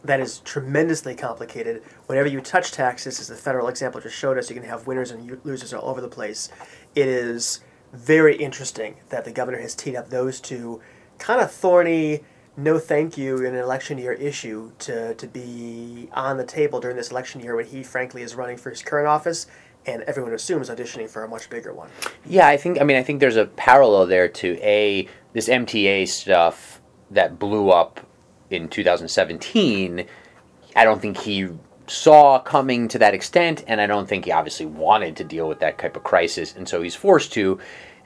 that 0.03 0.19
is 0.19 0.39
tremendously 0.39 1.15
complicated. 1.15 1.81
Whenever 2.05 2.27
you 2.27 2.41
touch 2.41 2.71
taxes, 2.71 3.19
as 3.19 3.27
the 3.27 3.35
federal 3.35 3.67
example 3.67 3.99
just 3.99 4.15
showed 4.15 4.37
us, 4.37 4.49
you 4.49 4.55
can 4.55 4.69
have 4.69 4.87
winners 4.87 5.11
and 5.11 5.39
losers 5.43 5.73
all 5.73 5.89
over 5.89 6.01
the 6.01 6.07
place. 6.07 6.49
It 6.95 7.07
is 7.07 7.61
very 7.93 8.35
interesting 8.35 8.97
that 9.09 9.25
the 9.25 9.31
governor 9.31 9.59
has 9.59 9.73
teed 9.73 9.95
up 9.95 10.09
those 10.09 10.39
two 10.39 10.81
kind 11.19 11.41
of 11.41 11.51
thorny, 11.51 12.21
no 12.55 12.79
thank 12.79 13.17
you 13.17 13.37
in 13.37 13.53
an 13.53 13.61
election 13.61 13.97
year 13.97 14.13
issue 14.13 14.71
to, 14.79 15.13
to 15.15 15.27
be 15.27 16.09
on 16.13 16.37
the 16.37 16.45
table 16.45 16.79
during 16.79 16.97
this 16.97 17.11
election 17.11 17.41
year 17.41 17.55
when 17.55 17.65
he, 17.65 17.83
frankly, 17.83 18.21
is 18.21 18.35
running 18.35 18.57
for 18.57 18.69
his 18.69 18.81
current 18.81 19.07
office 19.07 19.47
and 19.85 20.01
everyone 20.03 20.33
assumes 20.33 20.69
auditioning 20.69 21.09
for 21.09 21.23
a 21.23 21.27
much 21.27 21.49
bigger 21.49 21.73
one. 21.73 21.89
Yeah, 22.25 22.47
I 22.47 22.57
think, 22.57 22.81
I 22.81 22.83
mean, 22.83 22.97
I 22.97 23.03
think 23.03 23.19
there's 23.19 23.37
a 23.37 23.45
parallel 23.45 24.05
there 24.05 24.27
to 24.27 24.57
A, 24.61 25.07
this 25.33 25.47
MTA 25.47 26.07
stuff 26.07 26.81
that 27.11 27.39
blew 27.39 27.69
up 27.69 28.05
in 28.49 28.67
2017, 28.67 30.05
I 30.75 30.83
don't 30.83 31.01
think 31.01 31.17
he 31.17 31.49
saw 31.87 32.39
coming 32.39 32.87
to 32.89 32.99
that 32.99 33.13
extent, 33.13 33.63
and 33.67 33.79
I 33.79 33.87
don't 33.87 34.07
think 34.07 34.25
he 34.25 34.31
obviously 34.31 34.65
wanted 34.65 35.15
to 35.17 35.23
deal 35.23 35.47
with 35.47 35.59
that 35.59 35.77
type 35.77 35.95
of 35.95 36.03
crisis, 36.03 36.55
and 36.55 36.67
so 36.67 36.81
he's 36.81 36.95
forced 36.95 37.33
to. 37.33 37.59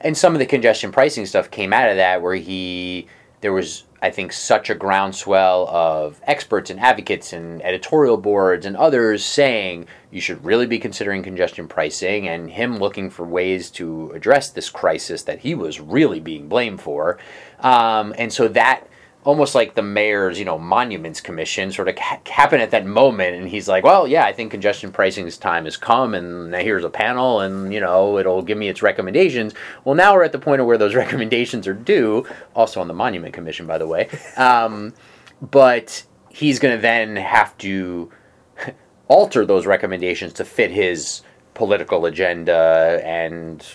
And 0.04 0.18
some 0.18 0.34
of 0.34 0.40
the 0.40 0.46
congestion 0.46 0.92
pricing 0.92 1.26
stuff 1.26 1.52
came 1.52 1.74
out 1.74 1.90
of 1.90 1.98
that, 1.98 2.22
where 2.22 2.36
he 2.36 3.08
there 3.42 3.54
was, 3.54 3.86
I 4.04 4.12
think, 4.12 4.34
such 4.34 4.70
a 4.70 4.76
groundswell 4.76 5.68
of 5.68 6.22
experts 6.24 6.70
and 6.70 6.80
advocates 6.80 7.34
and 7.34 7.60
editorial 7.64 8.18
boards 8.18 8.68
and 8.68 8.78
others 8.78 9.26
saying 9.26 9.88
you 10.12 10.22
should 10.22 10.46
really 10.46 10.68
be 10.68 10.78
considering 10.78 11.24
congestion 11.24 11.68
pricing, 11.68 12.28
and 12.28 12.52
him 12.52 12.78
looking 12.78 13.10
for 13.10 13.26
ways 13.26 13.72
to 13.72 14.12
address 14.12 14.52
this 14.52 14.70
crisis 14.70 15.24
that 15.24 15.40
he 15.40 15.56
was 15.56 15.80
really 15.80 16.20
being 16.20 16.48
blamed 16.48 16.82
for, 16.82 17.18
um, 17.62 18.14
and 18.18 18.32
so 18.32 18.48
that 18.48 18.86
almost 19.24 19.54
like 19.54 19.76
the 19.76 19.82
mayor's, 19.82 20.40
you 20.40 20.46
know, 20.46 20.58
monuments 20.58 21.22
commission 21.22 21.72
sort 21.72 21.88
of 21.88 21.98
ha- 21.98 22.20
happen 22.26 22.60
at 22.60 22.72
that 22.72 22.86
moment, 22.86 23.36
and 23.36 23.48
he's 23.48 23.68
like, 23.68 23.84
"Well, 23.84 24.08
yeah, 24.08 24.26
I 24.26 24.34
think 24.34 24.52
congestion 24.52 24.92
pricing's 24.92 25.38
time 25.38 25.66
has 25.66 25.78
come, 25.78 26.14
and 26.14 26.54
here's 26.56 26.84
a 26.84 26.90
panel, 26.90 27.40
and 27.42 27.74
you 27.74 27.80
know, 27.80 28.18
it'll 28.18 28.42
give 28.42 28.58
me 28.58 28.70
its 28.70 28.82
recommendations." 28.82 29.54
Well, 29.86 29.96
now 29.96 30.14
we're 30.14 30.24
at 30.24 30.32
the 30.32 30.40
point 30.40 30.62
of 30.62 30.68
where 30.68 30.78
those 30.78 30.96
recommendations 31.04 31.68
are 31.68 31.74
due, 31.74 32.26
also 32.56 32.82
on 32.82 32.88
the 32.88 32.94
monument 32.94 33.34
commission, 33.34 33.68
by 33.68 33.78
the 33.78 33.88
way. 33.88 34.10
Um, 34.38 34.94
but 35.42 36.04
he's 36.30 36.60
going 36.60 36.76
to 36.76 36.82
then 36.82 37.16
have 37.16 37.58
to 37.60 38.12
alter 39.08 39.46
those 39.46 39.66
recommendations 39.66 40.34
to 40.34 40.46
fit 40.46 40.72
his 40.72 41.22
political 41.54 42.06
agenda 42.06 43.02
and 43.04 43.66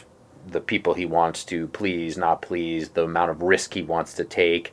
the 0.48 0.60
people 0.60 0.94
he 0.94 1.06
wants 1.06 1.44
to 1.44 1.66
please, 1.68 2.16
not 2.16 2.40
please, 2.40 2.90
the 2.90 3.04
amount 3.04 3.30
of 3.30 3.42
risk 3.42 3.74
he 3.74 3.82
wants 3.82 4.14
to 4.14 4.24
take. 4.24 4.72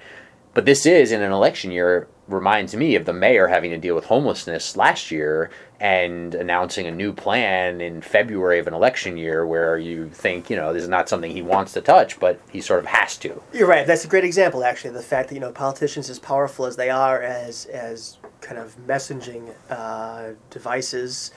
But 0.54 0.66
this 0.66 0.86
is 0.86 1.12
in 1.12 1.22
an 1.22 1.32
election 1.32 1.72
year 1.72 2.08
reminds 2.28 2.76
me 2.76 2.96
of 2.96 3.06
the 3.06 3.14
mayor 3.14 3.48
having 3.48 3.72
to 3.72 3.78
deal 3.78 3.96
with 3.96 4.06
homelessness 4.06 4.78
last 4.78 5.12
year 5.12 5.50
and 5.80 6.34
announcing 6.34 6.88
a 6.88 6.92
new 6.92 7.12
plan 7.12 7.82
in 7.82 8.02
February 8.02 8.60
of 8.60 8.68
an 8.68 8.74
election 8.74 9.18
year 9.18 9.46
where 9.46 9.78
you 9.78 10.10
think, 10.10 10.50
you 10.50 10.56
know, 10.56 10.72
this 10.72 10.84
is 10.84 10.90
not 10.90 11.10
something 11.10 11.32
he 11.32 11.42
wants 11.42 11.74
to 11.74 11.82
touch, 11.82 12.20
but 12.20 12.40
he 12.52 12.62
sort 12.62 12.80
of 12.80 12.86
has 12.86 13.18
to. 13.18 13.42
You're 13.52 13.68
right. 13.68 13.86
That's 13.86 14.06
a 14.06 14.08
great 14.08 14.24
example, 14.24 14.64
actually. 14.64 14.92
The 14.92 15.02
fact 15.02 15.30
that 15.30 15.36
you 15.36 15.42
know 15.42 15.52
politicians, 15.52 16.10
as 16.10 16.20
powerful 16.20 16.66
as 16.66 16.78
they 16.78 16.90
are 16.90 17.22
as 17.22 17.66
as 17.66 18.18
kind 18.40 18.58
of 18.58 18.78
messaging 18.88 19.54
uh, 19.70 20.34
devices, 20.50 21.32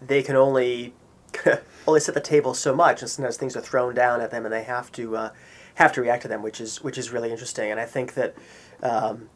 they 0.00 0.22
can 0.22 0.34
only 0.34 0.94
only 1.86 2.00
set 2.00 2.14
the 2.14 2.20
table 2.20 2.54
so 2.54 2.74
much, 2.74 3.02
and 3.02 3.10
sometimes 3.10 3.36
things 3.36 3.56
are 3.56 3.60
thrown 3.60 3.94
down 3.94 4.20
at 4.20 4.30
them, 4.30 4.44
and 4.44 4.52
they 4.52 4.64
have 4.64 4.90
to 4.92 5.16
uh, 5.16 5.30
have 5.74 5.92
to 5.94 6.02
react 6.02 6.22
to 6.22 6.28
them, 6.28 6.42
which 6.42 6.60
is 6.60 6.82
which 6.82 6.98
is 6.98 7.10
really 7.10 7.30
interesting. 7.30 7.70
And 7.70 7.80
I 7.80 7.86
think 7.86 8.14
that 8.14 8.34
um, 8.82 9.28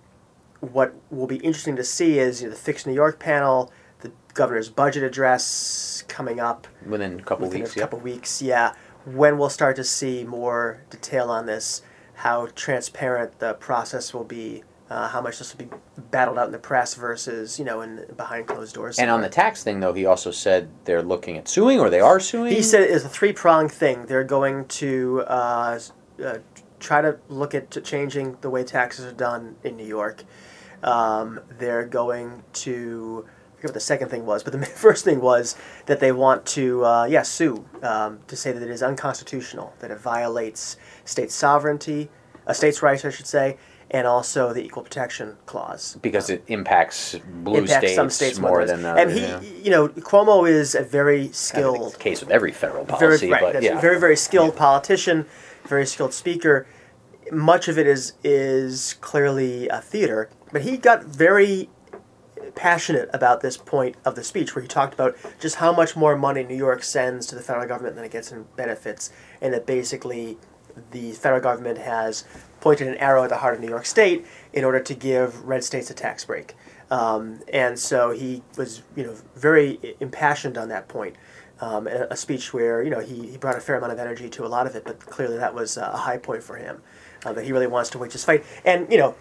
what 0.61 0.95
will 1.11 1.27
be 1.27 1.37
interesting 1.37 1.77
to 1.77 1.85
see 1.85 2.19
is 2.19 2.43
you 2.43 2.49
know, 2.49 2.55
the 2.55 2.61
Fix 2.61 2.87
New 2.87 2.95
York 2.95 3.19
panel, 3.19 3.73
the 4.01 4.13
governor's 4.35 4.69
budget 4.69 5.03
address 5.03 6.05
coming 6.09 6.41
up 6.41 6.67
within 6.87 7.21
a 7.21 7.23
couple 7.23 7.47
within 7.47 7.63
weeks. 7.63 7.77
a 7.77 7.81
couple 7.81 7.99
weeks. 7.99 8.43
Yeah, 8.43 8.75
when 9.05 9.39
we'll 9.39 9.51
start 9.51 9.77
to 9.77 9.85
see 9.85 10.25
more 10.25 10.83
detail 10.91 11.31
on 11.31 11.47
this, 11.47 11.83
how 12.15 12.49
transparent 12.55 13.39
the 13.39 13.55
process 13.55 14.13
will 14.13 14.25
be. 14.25 14.63
Uh, 14.89 15.09
how 15.09 15.21
much 15.21 15.41
this 15.41 15.53
will 15.53 15.67
be 15.67 15.77
battled 16.13 16.39
out 16.39 16.47
in 16.47 16.53
the 16.53 16.61
press 16.61 16.95
versus 16.95 17.59
you 17.59 17.65
know 17.65 17.81
in 17.81 18.07
behind 18.17 18.47
closed 18.47 18.73
doors. 18.73 19.01
And 19.01 19.11
on 19.11 19.21
the 19.21 19.29
tax 19.29 19.65
thing, 19.65 19.81
though, 19.81 19.93
he 19.93 20.07
also 20.07 20.31
said 20.31 20.69
they're 20.85 21.03
looking 21.03 21.37
at 21.37 21.49
suing, 21.49 21.81
or 21.81 21.91
they 21.91 21.99
are 21.99 22.21
suing. 22.21 22.53
He 22.55 22.63
said 22.63 22.83
it's 22.83 23.05
a 23.05 23.09
three 23.09 23.33
pronged 23.33 23.73
thing. 23.73 24.07
They're 24.07 24.23
going 24.23 24.67
to 24.67 25.25
uh, 25.27 25.81
uh, 26.25 26.39
try 26.81 27.03
to 27.03 27.19
look 27.29 27.55
at 27.55 27.85
changing 27.85 28.37
the 28.41 28.51
way 28.51 28.65
taxes 28.65 29.05
are 29.05 29.13
done 29.13 29.57
in 29.65 29.77
New 29.77 29.87
York. 29.87 30.25
Um, 30.83 31.41
they're 31.59 31.87
going 31.87 32.43
to. 32.55 33.25
I 33.27 33.57
forget 33.57 33.71
what 33.71 33.75
the 33.75 33.81
second 33.81 34.09
thing 34.11 34.27
was, 34.27 34.43
but 34.43 34.53
the 34.53 34.65
first 34.67 35.05
thing 35.05 35.21
was 35.21 35.57
that 35.87 35.99
they 36.01 36.13
want 36.13 36.45
to, 36.47 36.85
uh, 36.85 37.05
yeah, 37.07 37.23
sue 37.23 37.65
um, 37.83 38.21
to 38.27 38.37
say 38.37 38.53
that 38.53 38.63
it 38.63 38.71
is 38.71 38.83
unconstitutional, 38.83 39.73
that 39.79 39.91
it 39.91 39.99
violates 39.99 40.77
state 41.07 41.31
sovereignty, 41.31 42.11
a 42.47 42.55
state's 42.55 42.83
rights, 42.83 43.07
I 43.07 43.11
should 43.11 43.27
say, 43.27 43.57
and 43.91 44.07
also 44.07 44.53
the 44.53 44.65
equal 44.65 44.83
protection 44.83 45.37
clause 45.47 45.97
because 46.03 46.29
it 46.29 46.43
impacts 46.49 47.17
blue 47.43 47.61
impacts 47.61 47.79
states, 47.79 47.95
some 47.95 48.11
states 48.11 48.39
more 48.39 48.65
than 48.65 48.85
others. 48.85 49.03
and 49.03 49.11
he, 49.13 49.21
yeah. 49.21 49.63
you 49.63 49.71
know, 49.71 49.89
Cuomo 49.89 50.49
is 50.49 50.75
a 50.75 50.83
very 50.83 51.15
I 51.15 51.23
think 51.23 51.31
it's 51.31 51.39
skilled 51.39 51.95
the 51.95 51.99
case 51.99 52.21
with 52.21 52.31
every 52.31 52.53
federal 52.53 52.85
very 52.85 52.99
policy, 52.99 53.31
right. 53.31 53.53
but 53.55 53.63
yeah, 53.63 53.81
very 53.81 54.01
very 54.01 54.17
skilled 54.17 54.57
politician, 54.57 55.27
very 55.67 55.87
skilled 55.87 56.15
speaker. 56.15 56.67
Much 57.33 57.69
of 57.69 57.79
it 57.79 57.87
is 57.87 58.13
is 58.23 58.95
clearly 59.01 59.69
a 59.69 59.81
theater, 59.81 60.31
but 60.53 60.63
he 60.63 60.77
got 60.77 61.05
very 61.05 61.69
passionate 62.55 63.11
about 63.13 63.41
this 63.41 63.57
point 63.57 63.97
of 64.05 64.15
the 64.15 64.25
speech 64.25 64.55
where 64.55 64.63
he 64.63 64.69
talked 64.69 64.95
about 64.95 65.17
just 65.41 65.57
how 65.57 65.73
much 65.73 65.97
more 65.97 66.17
money 66.17 66.43
New 66.43 66.57
York 66.57 66.83
sends 66.83 67.27
to 67.27 67.35
the 67.35 67.43
federal 67.43 67.67
government 67.67 67.97
than 67.97 68.05
it 68.05 68.11
gets 68.11 68.33
in 68.33 68.47
benefits, 68.57 69.11
and 69.41 69.53
that 69.53 69.67
basically 69.67 70.39
the 70.91 71.13
federal 71.13 71.41
government 71.41 71.79
has 71.79 72.25
pointed 72.61 72.89
an 72.89 72.97
arrow 72.97 73.25
at 73.25 73.31
the 73.31 73.37
heart 73.37 73.55
of 73.55 73.61
New 73.61 73.69
York 73.69 73.87
State 73.87 74.27
in 74.53 74.65
order 74.65 74.81
to 74.81 74.95
give 74.95 75.45
red 75.45 75.65
states 75.65 75.91
a 75.91 75.95
tax 75.95 76.25
break. 76.25 76.55
Um, 76.91 77.41
and 77.53 77.79
so 77.79 78.11
he 78.11 78.43
was, 78.57 78.83
you 78.95 79.05
know, 79.05 79.17
very 79.35 79.97
impassioned 80.01 80.57
on 80.57 80.69
that 80.69 80.89
point. 80.89 81.17
Um, 81.59 81.87
a, 81.87 82.15
speech 82.15 82.53
where 82.53 82.83
you 82.83 82.91
know 82.91 83.01
he, 83.01 83.31
he 83.31 83.39
brought 83.39 83.57
a 83.57 83.61
fair 83.61 83.77
amount 83.77 83.91
of 83.91 83.99
energy 83.99 84.29
to 84.29 84.45
a 84.45 84.47
lot 84.47 84.67
of 84.67 84.77
it, 84.77 84.85
but 84.85 85.01
clearly 85.01 85.39
that 85.39 85.55
was 85.55 85.79
a 85.79 85.97
high 85.97 86.19
point 86.19 86.43
for 86.43 86.57
him. 86.57 86.83
Uh, 87.25 87.33
that 87.33 87.45
he 87.45 87.53
really 87.53 87.67
wants 87.67 87.89
to 87.91 87.99
wage 87.99 88.13
this 88.13 88.27
fight, 88.27 88.45
and 88.65 88.93
you 88.93 88.99
know, 88.99 89.15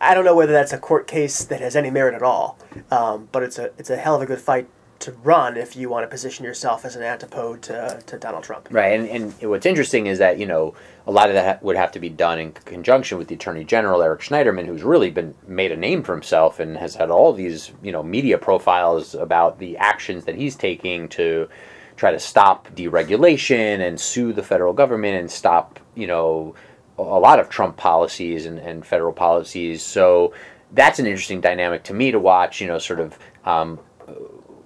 I 0.00 0.14
don't 0.14 0.24
know 0.24 0.34
whether 0.34 0.52
that's 0.52 0.72
a 0.72 0.78
court 0.78 1.06
case 1.06 1.44
that 1.44 1.60
has 1.60 1.76
any 1.76 1.90
merit 1.90 2.14
at 2.14 2.22
all, 2.22 2.58
um, 2.90 3.28
but 3.30 3.44
it's 3.44 3.58
a 3.58 3.70
it's 3.78 3.88
a 3.88 3.96
hell 3.96 4.16
of 4.16 4.22
a 4.22 4.26
good 4.26 4.40
fight 4.40 4.68
to 5.00 5.12
run 5.12 5.56
if 5.56 5.76
you 5.76 5.88
want 5.88 6.02
to 6.02 6.08
position 6.08 6.44
yourself 6.44 6.84
as 6.84 6.96
an 6.96 7.02
antipode 7.02 7.62
to, 7.62 8.02
to 8.06 8.18
Donald 8.18 8.42
Trump. 8.42 8.68
Right, 8.70 8.98
and, 8.98 9.08
and 9.08 9.50
what's 9.50 9.66
interesting 9.66 10.06
is 10.06 10.18
that 10.18 10.38
you 10.38 10.46
know 10.46 10.74
a 11.06 11.10
lot 11.10 11.28
of 11.28 11.34
that 11.34 11.62
would 11.62 11.76
have 11.76 11.92
to 11.92 12.00
be 12.00 12.08
done 12.08 12.38
in 12.38 12.52
conjunction 12.52 13.18
with 13.18 13.28
the 13.28 13.34
Attorney 13.34 13.64
General 13.64 14.02
Eric 14.02 14.20
Schneiderman, 14.20 14.66
who's 14.66 14.82
really 14.82 15.10
been 15.10 15.34
made 15.46 15.70
a 15.70 15.76
name 15.76 16.02
for 16.02 16.12
himself 16.12 16.60
and 16.60 16.78
has 16.78 16.94
had 16.94 17.10
all 17.10 17.32
these 17.32 17.72
you 17.82 17.92
know 17.92 18.02
media 18.02 18.38
profiles 18.38 19.14
about 19.14 19.58
the 19.58 19.76
actions 19.76 20.24
that 20.24 20.34
he's 20.34 20.56
taking 20.56 21.08
to 21.08 21.48
try 21.96 22.10
to 22.10 22.18
stop 22.18 22.68
deregulation 22.74 23.86
and 23.86 24.00
sue 24.00 24.32
the 24.32 24.42
federal 24.42 24.72
government 24.72 25.16
and 25.16 25.30
stop 25.30 25.78
you 25.94 26.06
know 26.06 26.54
a 26.98 27.02
lot 27.02 27.40
of 27.40 27.50
Trump 27.50 27.76
policies 27.76 28.46
and, 28.46 28.58
and 28.58 28.86
federal 28.86 29.12
policies. 29.12 29.82
So 29.82 30.32
that's 30.72 30.98
an 30.98 31.06
interesting 31.06 31.40
dynamic 31.40 31.82
to 31.84 31.94
me 31.94 32.12
to 32.12 32.18
watch. 32.18 32.60
You 32.60 32.68
know, 32.68 32.78
sort 32.78 33.00
of. 33.00 33.18
Um, 33.44 33.78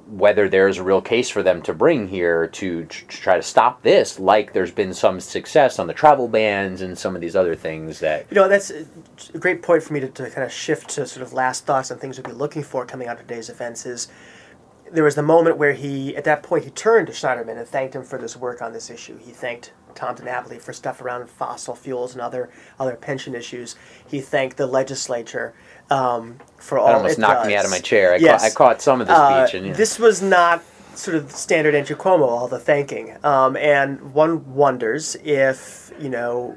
whether 0.09 0.49
there's 0.49 0.79
a 0.79 0.83
real 0.83 1.03
case 1.03 1.29
for 1.29 1.43
them 1.43 1.61
to 1.63 1.75
bring 1.75 2.09
here 2.09 2.47
to, 2.47 2.85
tr- 2.87 3.05
try 3.09 3.37
to 3.37 3.43
stop 3.43 3.83
this, 3.83 4.19
like 4.19 4.53
there's 4.53 4.71
been 4.71 4.95
some 4.95 5.21
success 5.21 5.79
on 5.79 5.87
the 5.87 5.93
travel 5.93 6.29
bans 6.29 6.81
and 6.81 6.99
some 6.99 7.15
of 7.15 7.21
these 7.21 7.37
other 7.37 7.55
things 7.55 8.01
that. 8.01 8.27
You 8.31 8.37
know, 8.37 8.49
that's 8.49 8.71
a 8.71 9.39
great 9.39 9.63
point 9.63 9.83
for 9.83 9.93
me 9.93 10.01
to, 10.01 10.09
to 10.09 10.31
kind 10.31 10.45
of 10.45 10.53
shift 10.53 10.91
to 10.91 11.07
sort 11.07 11.27
of 11.27 11.33
last 11.33 11.67
thoughts 11.67 11.91
on 11.91 11.99
things 11.99 12.17
we'd 12.17 12.27
be 12.27 12.33
looking 12.33 12.63
for 12.63 12.87
coming 12.87 13.07
out 13.07 13.21
of 13.21 13.27
today's 13.27 13.51
events 13.51 13.85
is 13.85 14.09
there 14.91 15.05
was 15.05 15.15
the 15.15 15.23
moment 15.23 15.59
where 15.59 15.73
he, 15.73 16.17
at 16.17 16.25
that 16.25 16.43
point, 16.43 16.65
he 16.65 16.71
turned 16.71 17.09
to 17.09 17.13
Schneiderman 17.13 17.59
and 17.59 17.69
thanked 17.69 17.95
him 17.95 18.03
for 18.03 18.19
this 18.19 18.37
work 18.37 18.63
on 18.63 18.73
this 18.73 18.91
issue. 18.91 19.19
He 19.19 19.33
thanked 19.33 19.73
Tom 19.95 20.17
DiNapoli 20.17 20.61
for 20.61 20.73
stuff 20.73 21.01
around 21.01 21.29
fossil 21.29 21.75
fuels 21.75 22.13
and 22.13 22.21
other 22.21 22.51
other 22.79 22.95
pension 22.95 23.35
issues. 23.35 23.77
He 24.07 24.21
thanked 24.21 24.57
the 24.57 24.67
legislature 24.67 25.55
um, 25.91 26.39
for 26.59 26.79
all 26.79 26.89
That 26.89 26.97
almost 26.97 27.19
it 27.19 27.21
knocked 27.21 27.47
me 27.47 27.55
out 27.57 27.65
of 27.65 27.71
my 27.71 27.79
chair. 27.79 28.15
I, 28.15 28.17
Yes. 28.17 28.43
caught, 28.43 28.51
I 28.51 28.55
caught 28.55 28.83
some 28.83 29.01
of 29.01 29.07
the 29.07 29.15
Uh, 29.15 29.47
speech, 29.47 29.55
and 29.55 29.67
yeah. 29.69 29.73
This 29.75 29.99
was 29.99 30.21
not 30.23 30.63
sort 30.95 31.17
of 31.17 31.31
standard 31.31 31.75
Andrew 31.75 31.97
Cuomo, 31.97 32.27
all 32.29 32.49
the 32.49 32.59
thanking. 32.59 33.17
Um, 33.25 33.57
and 33.57 34.13
one 34.13 34.55
wonders 34.55 35.17
if, 35.23 35.93
you 36.01 36.09
know, 36.09 36.57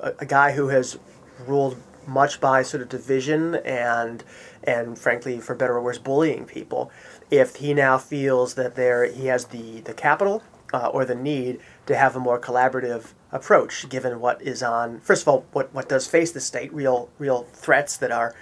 a, 0.00 0.12
a 0.20 0.24
guy 0.26 0.52
who 0.52 0.68
has 0.68 0.98
ruled 1.46 1.76
much 2.06 2.40
by 2.40 2.62
sort 2.62 2.82
of 2.82 2.88
division 2.88 3.56
and, 3.64 4.22
and 4.62 4.96
frankly, 4.98 5.40
for 5.40 5.54
better 5.56 5.74
or 5.74 5.82
worse, 5.82 5.98
bullying 5.98 6.44
people, 6.44 6.90
if 7.30 7.56
he 7.56 7.74
now 7.74 7.98
feels 7.98 8.54
that 8.54 8.76
there 8.76 9.04
he 9.06 9.26
has 9.26 9.46
the, 9.46 9.80
the 9.80 9.92
capital 9.92 10.44
uh, 10.72 10.86
or 10.86 11.04
the 11.04 11.16
need 11.16 11.58
to 11.86 11.96
have 11.96 12.14
a 12.14 12.20
more 12.20 12.38
collaborative 12.40 13.12
approach, 13.36 13.88
given 13.88 14.20
what 14.20 14.42
is 14.42 14.62
on, 14.62 15.00
first 15.00 15.22
of 15.22 15.28
all, 15.28 15.46
what, 15.52 15.72
what 15.72 15.88
does 15.88 16.06
face 16.06 16.32
the 16.32 16.40
state, 16.40 16.72
real, 16.72 17.08
real 17.18 17.42
threats 17.52 17.96
that 17.98 18.10
are 18.10 18.34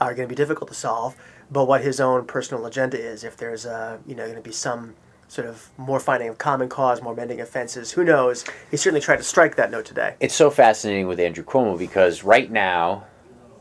are 0.00 0.14
going 0.14 0.28
to 0.28 0.32
be 0.32 0.36
difficult 0.36 0.68
to 0.68 0.76
solve, 0.76 1.16
but 1.50 1.66
what 1.66 1.80
his 1.80 2.00
own 2.00 2.24
personal 2.24 2.66
agenda 2.66 2.96
is. 2.96 3.24
If 3.24 3.36
there's 3.36 3.66
a, 3.66 3.98
you 4.06 4.14
know, 4.14 4.24
going 4.24 4.36
to 4.36 4.42
be 4.42 4.52
some 4.52 4.94
sort 5.26 5.46
of 5.46 5.68
more 5.76 6.00
finding 6.00 6.28
of 6.28 6.38
common 6.38 6.68
cause, 6.68 7.02
more 7.02 7.14
mending 7.14 7.40
offenses, 7.40 7.92
who 7.92 8.04
knows? 8.04 8.44
He 8.70 8.76
certainly 8.76 9.00
tried 9.00 9.16
to 9.16 9.22
strike 9.22 9.56
that 9.56 9.70
note 9.70 9.84
today. 9.84 10.14
it's 10.20 10.34
so 10.34 10.50
fascinating 10.50 11.06
with 11.06 11.20
Andrew 11.20 11.44
Cuomo 11.44 11.78
because 11.78 12.24
right 12.24 12.50
now, 12.50 13.04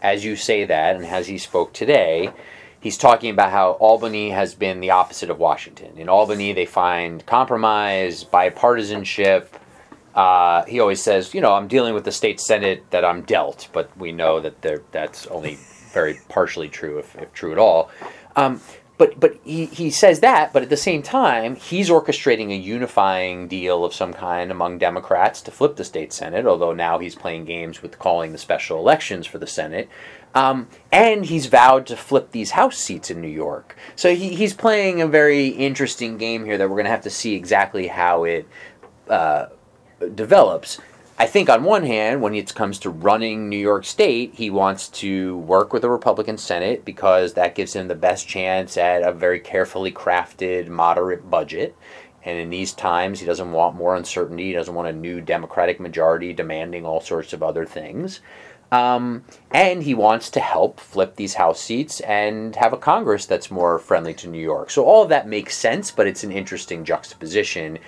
as 0.02 0.24
you 0.24 0.36
say 0.36 0.64
that, 0.66 0.96
and 0.96 1.06
as 1.06 1.28
he 1.28 1.38
spoke 1.38 1.74
today, 1.74 2.32
he's 2.80 2.98
talking 2.98 3.32
about 3.32 3.52
how 3.52 3.72
Albany 3.72 4.30
has 4.30 4.56
been 4.56 4.80
the 4.80 4.92
opposite 4.92 5.30
of 5.30 5.40
Washington. 5.40 5.98
In 5.98 6.08
Albany, 6.08 6.54
they 6.54 6.66
find 6.66 7.26
compromise, 7.26 8.24
bipartisanship. 8.24 9.48
Uh, 10.18 10.66
he 10.66 10.80
always 10.80 11.02
says, 11.02 11.36
you 11.36 11.42
know, 11.42 11.54
I'm 11.54 11.68
dealing 11.68 11.94
with 11.94 12.04
the 12.04 12.12
state 12.12 12.40
senate 12.40 12.90
that 12.90 13.06
I'm 13.06 13.22
dealt, 13.22 13.70
but 13.72 13.96
we 13.96 14.12
know 14.12 14.40
that 14.40 14.64
that's 14.92 15.28
only 15.28 15.60
very 15.94 16.20
partially 16.28 16.70
true, 16.70 16.98
if, 16.98 17.16
if 17.16 17.32
true 17.34 17.52
at 17.52 17.60
all. 17.60 17.92
Um, 18.36 18.60
but 18.98 19.20
but 19.20 19.36
he, 19.44 19.66
he 19.68 19.92
says 19.92 20.22
that, 20.22 20.54
but 20.54 20.64
at 20.64 20.70
the 20.70 20.78
same 20.78 21.04
time, 21.04 21.56
he's 21.56 21.90
orchestrating 21.92 22.52
a 22.52 22.56
unifying 22.56 23.48
deal 23.48 23.86
of 23.86 23.94
some 23.94 24.12
kind 24.12 24.50
among 24.50 24.80
Democrats 24.80 25.40
to 25.44 25.52
flip 25.52 25.76
the 25.76 25.84
state 25.84 26.12
Senate, 26.12 26.48
although 26.48 26.74
now 26.74 26.98
he's 26.98 27.14
playing 27.14 27.46
games 27.46 27.84
with 27.84 28.00
calling 28.00 28.32
the 28.32 28.40
special 28.40 28.80
elections 28.80 29.28
for 29.28 29.38
the 29.38 29.46
Senate. 29.46 29.88
Um, 30.34 30.68
and 30.92 31.26
he's 31.26 31.46
vowed 31.46 31.86
to 31.88 31.96
flip 31.96 32.32
these 32.32 32.52
House 32.52 32.78
seats 32.78 33.12
in 33.12 33.22
New 33.22 33.28
York. 33.28 33.76
So 33.96 34.16
he, 34.16 34.34
he's 34.34 34.56
playing 34.56 35.00
a 35.02 35.08
very 35.08 35.50
interesting 35.50 36.18
game 36.18 36.44
here 36.44 36.58
that 36.58 36.68
we're 36.68 36.76
going 36.76 36.86
to 36.86 36.92
have 36.92 37.02
to 37.02 37.12
see 37.12 37.36
exactly 37.36 37.86
how 37.86 38.24
it 38.24 38.48
uh, 39.10 39.48
develops. 40.16 40.80
I 41.20 41.26
think 41.26 41.50
on 41.50 41.64
one 41.64 41.84
hand, 41.84 42.22
when 42.22 42.36
it 42.36 42.54
comes 42.54 42.78
to 42.80 42.92
running 42.92 43.50
New 43.50 43.58
York 43.58 43.86
State, 43.86 44.36
he 44.36 44.52
wants 44.52 44.88
to 44.90 45.38
work 45.40 45.74
with 45.74 45.82
the 45.82 45.90
Republican 45.90 46.38
Senate 46.38 46.86
because 46.86 47.34
that 47.34 47.56
gives 47.56 47.76
him 47.76 47.88
the 47.88 47.96
best 47.96 48.28
chance 48.28 48.78
at 48.78 49.02
a 49.02 49.12
very 49.12 49.40
carefully 49.40 49.92
crafted, 49.92 50.68
moderate 50.68 51.28
budget. 51.28 51.76
And 52.24 52.38
in 52.38 52.52
these 52.52 52.74
times, 52.74 53.20
he 53.20 53.26
doesn't 53.26 53.52
want 53.52 53.76
more 53.76 53.96
uncertainty. 53.96 54.48
He 54.48 54.54
doesn't 54.54 54.76
want 54.76 54.90
a 54.90 54.94
new 54.94 55.20
Democratic 55.20 55.80
majority 55.80 56.34
demanding 56.34 56.86
all 56.86 57.02
sorts 57.02 57.34
of 57.34 57.42
other 57.42 57.66
things. 57.66 58.20
Um, 58.72 59.24
and 59.52 59.82
he 59.82 59.94
wants 59.94 60.30
to 60.32 60.40
help 60.40 60.80
flip 60.80 61.16
these 61.16 61.36
House 61.36 61.62
seats 61.62 62.02
and 62.02 62.56
have 62.58 62.74
a 62.74 62.78
Congress 62.78 63.26
that's 63.26 63.50
more 63.50 63.80
friendly 63.80 64.14
to 64.16 64.28
New 64.28 64.42
York. 64.42 64.70
So 64.70 64.84
all 64.84 65.04
of 65.04 65.10
that 65.10 65.28
makes 65.28 65.56
sense, 65.56 65.90
but 65.90 66.06
it's 66.06 66.24
an 66.24 66.32
interesting 66.32 66.84
juxtaposition. 66.84 67.80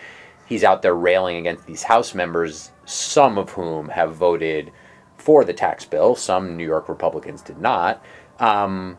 He's 0.50 0.64
out 0.64 0.82
there 0.82 0.96
railing 0.96 1.38
against 1.38 1.68
these 1.68 1.84
House 1.84 2.16
members, 2.16 2.72
some 2.86 3.38
of 3.38 3.52
whom 3.52 3.90
have 3.90 4.16
voted 4.16 4.72
for 5.16 5.46
the 5.46 5.54
tax 5.54 5.86
bill, 5.86 6.16
some 6.16 6.58
New 6.58 6.66
York 6.66 6.90
Republicans 6.90 7.44
did 7.44 7.60
not. 7.60 8.04
Um, 8.40 8.98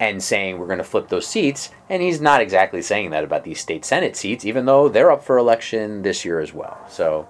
and 0.00 0.22
saying 0.22 0.58
we're 0.58 0.66
going 0.66 0.78
to 0.78 0.84
flip 0.84 1.08
those 1.08 1.26
seats. 1.26 1.70
And 1.88 2.02
he's 2.02 2.20
not 2.20 2.40
exactly 2.40 2.82
saying 2.82 3.10
that 3.10 3.24
about 3.24 3.44
these 3.44 3.60
state 3.60 3.84
Senate 3.84 4.16
seats, 4.16 4.44
even 4.44 4.66
though 4.66 4.88
they're 4.88 5.10
up 5.10 5.24
for 5.24 5.38
election 5.38 6.02
this 6.02 6.24
year 6.24 6.40
as 6.40 6.52
well. 6.52 6.78
So 6.88 7.28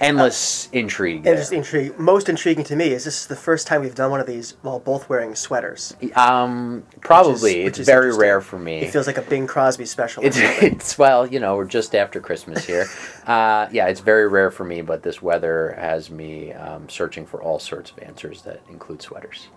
endless 0.00 0.66
uh, 0.66 0.70
intrigue. 0.72 1.24
Just 1.24 1.52
intrigue. 1.52 1.98
Most 1.98 2.28
intriguing 2.28 2.64
to 2.64 2.76
me 2.76 2.92
is 2.92 3.04
this 3.04 3.22
is 3.22 3.26
the 3.26 3.36
first 3.36 3.66
time 3.66 3.80
we've 3.82 3.94
done 3.94 4.10
one 4.10 4.20
of 4.20 4.26
these 4.26 4.56
while 4.62 4.78
both 4.78 5.08
wearing 5.08 5.34
sweaters. 5.34 5.94
Um, 6.14 6.84
probably. 7.00 7.32
Which 7.32 7.40
is, 7.44 7.64
which 7.64 7.78
it's 7.80 7.88
very 7.88 8.14
rare 8.14 8.40
for 8.40 8.58
me. 8.58 8.78
It 8.78 8.90
feels 8.90 9.06
like 9.06 9.18
a 9.18 9.22
Bing 9.22 9.46
Crosby 9.46 9.86
special. 9.86 10.24
It's, 10.24 10.36
it's 10.40 10.98
well, 10.98 11.26
you 11.26 11.40
know, 11.40 11.56
we're 11.56 11.64
just 11.64 11.94
after 11.94 12.20
Christmas 12.20 12.64
here. 12.64 12.86
uh, 13.26 13.68
yeah, 13.72 13.86
it's 13.86 14.00
very 14.00 14.28
rare 14.28 14.50
for 14.50 14.64
me, 14.64 14.82
but 14.82 15.02
this 15.02 15.20
weather 15.22 15.74
has 15.78 16.10
me 16.10 16.52
um, 16.52 16.88
searching 16.88 17.26
for 17.26 17.42
all 17.42 17.58
sorts 17.58 17.90
of 17.90 17.98
answers 18.00 18.42
that 18.42 18.62
include 18.68 19.02
sweaters. 19.02 19.48